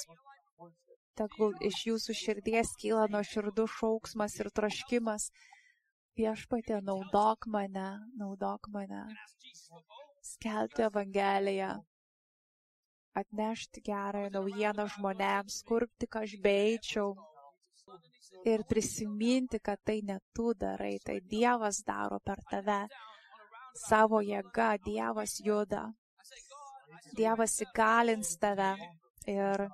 Tegul 1.19 1.53
iš 1.71 1.83
jūsų 1.89 2.17
širdies 2.21 2.73
kyla 2.83 3.07
nuo 3.11 3.23
širdų 3.33 3.67
šauksmas 3.79 4.39
ir 4.43 4.51
troškimas 4.59 5.29
Viešpatė, 6.19 6.77
naudok 6.87 7.47
mane, 7.51 7.89
naudok 8.19 8.69
mane, 8.71 9.01
skelbti 10.23 10.85
Evangeliją, 10.87 11.71
atnešti 13.19 13.83
gerąją 13.89 14.31
naujieną 14.37 14.85
žmonėms, 14.95 15.57
kur 15.71 15.87
tik 15.99 16.19
aš 16.21 16.37
beeičiau 16.45 17.09
ir 18.53 18.63
prisiminti, 18.71 19.59
kad 19.59 19.83
tai 19.83 20.01
ne 20.11 20.21
tu 20.37 20.53
darai, 20.55 20.95
tai 21.07 21.19
Dievas 21.35 21.83
daro 21.87 22.21
per 22.23 22.43
tave. 22.51 22.81
Savo 23.75 24.23
jėga 24.23 24.71
Dievas 24.87 25.41
juda. 25.43 25.85
Dievas 27.19 27.57
įgalins 27.65 28.35
tave 28.43 28.71
ir 29.31 29.67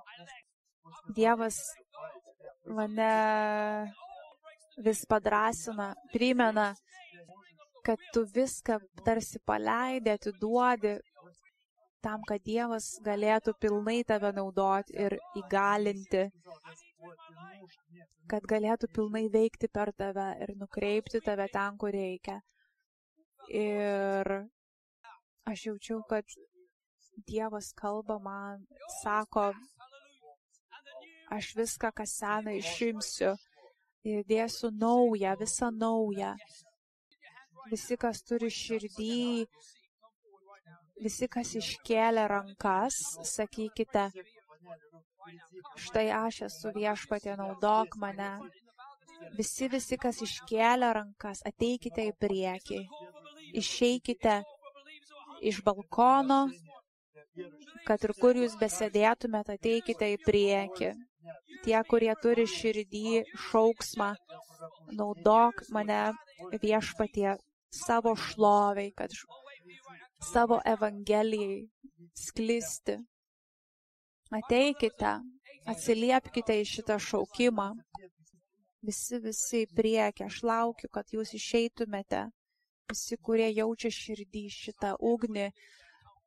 Dievas 1.15 1.57
mane 2.65 3.11
vis 4.85 5.05
padrasina, 5.09 5.91
primena, 6.13 6.71
kad 7.85 8.01
tu 8.13 8.25
viską 8.35 8.77
tarsi 9.05 9.41
paleidai, 9.45 10.17
atiduodi 10.17 10.95
tam, 12.01 12.21
kad 12.27 12.41
Dievas 12.45 12.93
galėtų 13.05 13.53
pilnai 13.61 14.01
tave 14.07 14.31
naudoti 14.37 14.97
ir 15.05 15.17
įgalinti 15.41 16.27
kad 18.31 18.47
galėtų 18.47 18.87
pilnai 18.95 19.25
veikti 19.33 19.67
per 19.67 19.91
tave 19.97 20.27
ir 20.45 20.53
nukreipti 20.59 21.19
tave 21.25 21.47
ten, 21.51 21.77
kur 21.81 21.91
reikia. 21.95 22.37
Ir 23.61 24.31
aš 25.51 25.65
jaučiau, 25.67 25.99
kad 26.07 26.35
Dievas 27.27 27.71
kalba 27.77 28.17
man, 28.19 28.65
sako, 29.01 29.51
aš 31.31 31.53
viską, 31.55 31.91
kas 31.95 32.17
sena, 32.19 32.53
išimsiu 32.57 33.35
ir 34.03 34.25
dėsiu 34.27 34.71
naują, 34.73 35.35
visą 35.39 35.71
naują. 35.71 36.33
Visi, 37.71 37.97
kas 37.97 38.23
turi 38.25 38.49
širdį, 38.51 39.45
visi, 41.05 41.27
kas 41.35 41.53
iškėlė 41.59 42.25
rankas, 42.31 42.97
sakykite, 43.33 44.09
štai 45.85 46.07
aš 46.17 46.41
esu 46.49 46.73
viešpatė, 46.75 47.37
naudok 47.39 47.95
mane. 48.01 48.33
Visi, 49.37 49.69
visi, 49.69 49.97
kas 50.01 50.19
iškėlė 50.25 50.89
rankas, 50.97 51.43
ateikite 51.47 52.07
į 52.09 52.15
priekį, 52.19 52.81
išeikite 53.61 54.41
iš 55.51 55.61
balkono, 55.65 56.47
kad 57.87 58.03
ir 58.07 58.13
kur 58.21 58.37
jūs 58.37 58.57
besėdėtumėte, 58.59 59.57
ateikite 59.59 60.11
į 60.15 60.19
priekį 60.25 60.91
tie, 61.65 61.77
kurie 61.89 62.13
turi 62.21 62.45
širdį 62.49 63.21
šauksmą, 63.49 64.09
naudok 64.97 65.61
mane 65.75 66.01
viešpatie 66.63 67.35
savo 67.71 68.15
šloviai, 68.17 68.91
kad 68.97 69.13
savo 70.31 70.59
evangelijai 70.73 71.61
sklisti. 72.17 72.97
Ateikite, 74.31 75.15
atsiliepkite 75.71 76.55
į 76.61 76.67
šitą 76.73 76.97
šaukimą. 77.03 77.71
Visi, 78.87 79.19
visi 79.21 79.65
į 79.65 79.71
priekį, 79.77 80.25
aš 80.25 80.39
laukiu, 80.47 80.87
kad 80.89 81.11
jūs 81.13 81.35
išeitumėte. 81.37 82.23
Visi, 82.89 83.17
kurie 83.21 83.51
jaučia 83.51 83.91
širdį 83.93 84.45
šitą 84.55 84.95
ugnį, 85.11 85.51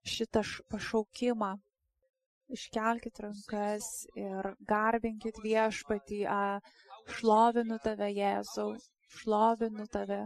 šitą 0.05 0.42
pašaukimą 0.72 1.55
iškelkite 2.52 3.24
rankas 3.24 3.86
ir 4.18 4.50
garbinkit 4.68 5.38
viešpatį, 5.44 6.20
šlovinu 7.16 7.78
tave, 7.84 8.11
Jėzau, 8.18 8.74
šlovinu 9.18 9.86
tave, 9.92 10.20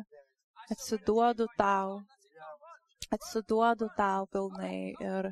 atsiduodu 0.74 1.48
tau, 1.58 2.00
atsiduodu 3.14 3.90
tau 3.96 4.26
pilnai 4.32 4.94
ir 5.10 5.30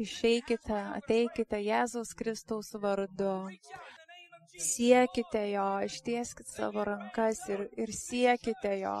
išeikite, 0.00 0.78
ateikite 1.00 1.62
Jėzaus 1.66 2.14
Kristaus 2.16 2.72
vardu. 2.82 3.34
Siekite 4.60 5.44
jo, 5.52 5.66
ištieskite 5.86 6.50
savo 6.50 6.84
rankas 6.84 7.38
ir, 7.48 7.62
ir 7.80 7.92
siekite 7.96 8.74
jo. 8.82 8.96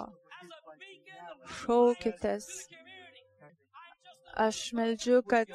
Šaukitės. 1.60 2.46
Aš 4.38 4.70
meldžiu, 4.78 5.22
kad 5.26 5.48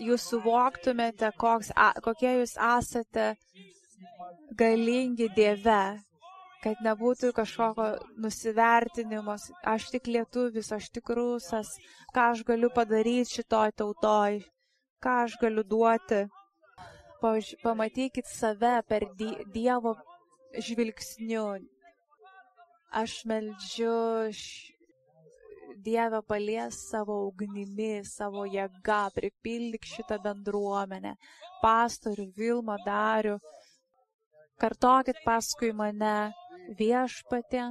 jūs 0.00 0.28
suvoktumėte, 0.30 1.30
koks, 1.36 1.72
a, 1.76 1.92
kokie 2.00 2.38
jūs 2.38 2.54
esate 2.56 3.34
galingi 4.56 5.28
Dieve, 5.36 5.82
kad 6.64 6.80
nebūtų 6.84 7.32
kažkokio 7.36 7.88
nusivertinimas, 8.20 9.48
aš 9.64 9.90
tik 9.94 10.08
lietuvis, 10.12 10.72
aš 10.72 10.90
tik 10.94 11.12
rusas, 11.16 11.72
ką 12.14 12.30
aš 12.34 12.44
galiu 12.48 12.70
padaryti 12.74 13.36
šitoj 13.38 13.72
tautoj, 13.76 14.40
ką 15.04 15.16
aš 15.24 15.36
galiu 15.40 15.64
duoti. 15.64 16.26
Pamatykit 17.20 18.24
save 18.24 18.80
per 18.88 19.04
Dievo 19.52 19.92
žvilgsniu. 20.56 21.58
Aš 22.96 23.20
meldžiu 23.28 23.92
Dieve 25.76 26.20
palies 26.26 26.76
savo 26.90 27.16
ugnimi, 27.28 28.02
savo 28.04 28.44
jėga, 28.44 29.00
pripildyk 29.14 29.86
šitą 29.86 30.18
bendruomenę, 30.24 31.14
pastorių, 31.62 32.26
Vilma, 32.36 32.76
Darių. 32.86 33.38
Kartokit 34.60 35.20
paskui 35.24 35.70
mane 35.72 36.32
viešpatė. 36.78 37.70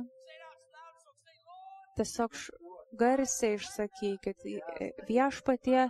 Tiesiog 1.99 2.37
garsiai 2.97 3.57
išsakykit, 3.57 4.47
viešpatie, 5.09 5.89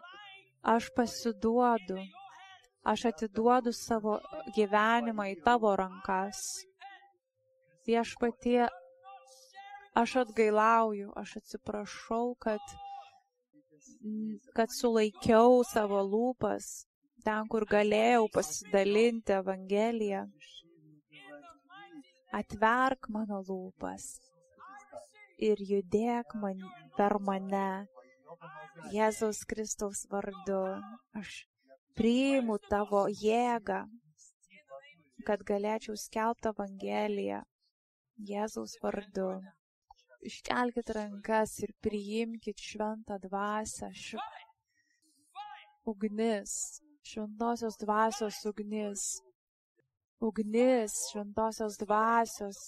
aš 0.73 0.89
pasiduodu, 0.97 1.99
aš 2.83 3.05
atiduodu 3.13 3.71
savo 3.75 4.17
gyvenimą 4.57 5.29
į 5.35 5.39
tavo 5.45 5.75
rankas. 5.79 6.41
Viešpatie, 7.87 8.67
Aš 9.97 10.15
atgailauju, 10.21 11.11
aš 11.15 11.37
atsiprašau, 11.37 12.35
kad, 12.39 12.61
kad 14.53 14.69
sulaikiau 14.69 15.63
savo 15.65 16.03
lūpas 16.05 16.85
ten, 17.25 17.47
kur 17.49 17.65
galėjau 17.65 18.27
pasidalinti 18.33 19.33
Evangeliją. 19.39 20.23
Atverk 22.39 23.09
mano 23.09 23.41
lūpas 23.47 24.05
ir 25.41 25.61
judėk 25.71 26.35
man, 26.37 26.61
per 26.97 27.17
mane. 27.19 27.87
Jėzaus 28.93 29.41
Kristaus 29.49 30.05
vardu. 30.11 30.61
Aš 31.17 31.43
priimu 31.97 32.59
tavo 32.69 33.07
jėgą, 33.09 33.81
kad 35.27 35.43
galėčiau 35.49 35.97
skelbti 35.97 36.53
Evangeliją. 36.53 37.41
Jėzaus 38.29 38.77
vardu 38.83 39.31
iškelkite 40.25 40.93
rankas 40.93 41.55
ir 41.63 41.73
priimkite 41.83 42.63
šventą 42.63 43.17
dvasę. 43.23 43.89
Š... 43.93 44.17
Ugnis, 45.87 46.53
šventosios 47.07 47.77
dvasios 47.81 48.39
ugnis. 48.51 49.05
Ugnis, 50.19 50.95
šventosios 51.11 51.79
dvasios. 51.79 52.59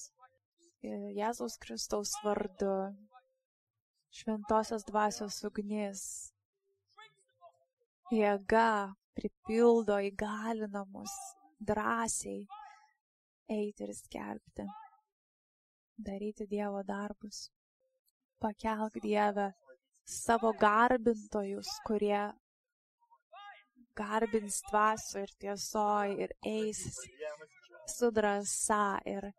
Jėzaus 0.81 1.59
Kristaus 1.61 2.15
vardu. 2.23 2.75
Šventosios 4.11 4.87
dvasios 4.87 5.41
ugnis. 5.47 6.05
Jėga 8.11 8.91
pripildo 9.15 9.99
įgalinamus 10.07 11.13
drąsiai 11.63 12.41
eiti 13.51 13.85
ir 13.85 13.93
skelbti 13.95 14.65
daryti 16.07 16.47
Dievo 16.47 16.83
darbus. 16.83 17.49
Pakelk 18.41 18.95
Dievę 19.03 19.51
savo 20.05 20.51
garbintojus, 20.53 21.69
kurie 21.87 22.23
garbins 23.95 24.61
dvasio 24.69 25.21
ir 25.25 25.31
tiesoj 25.43 26.15
ir 26.25 26.33
eis 26.51 26.81
su 27.95 28.11
drąsa 28.17 28.99
ir 29.05 29.31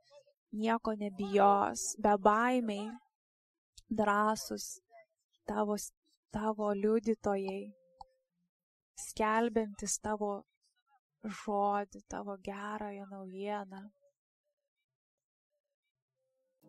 nieko 0.52 0.94
nebijos, 1.02 1.96
be 2.04 2.14
baimiai, 2.26 2.90
drąsus 4.00 4.66
tavo, 5.48 5.76
tavo 6.30 6.72
liudytojai, 6.82 7.62
skelbiantis 9.06 9.98
tavo 10.04 10.32
žodį, 11.42 12.04
tavo 12.08 12.36
gerąją 12.48 13.06
naujieną. 13.10 13.82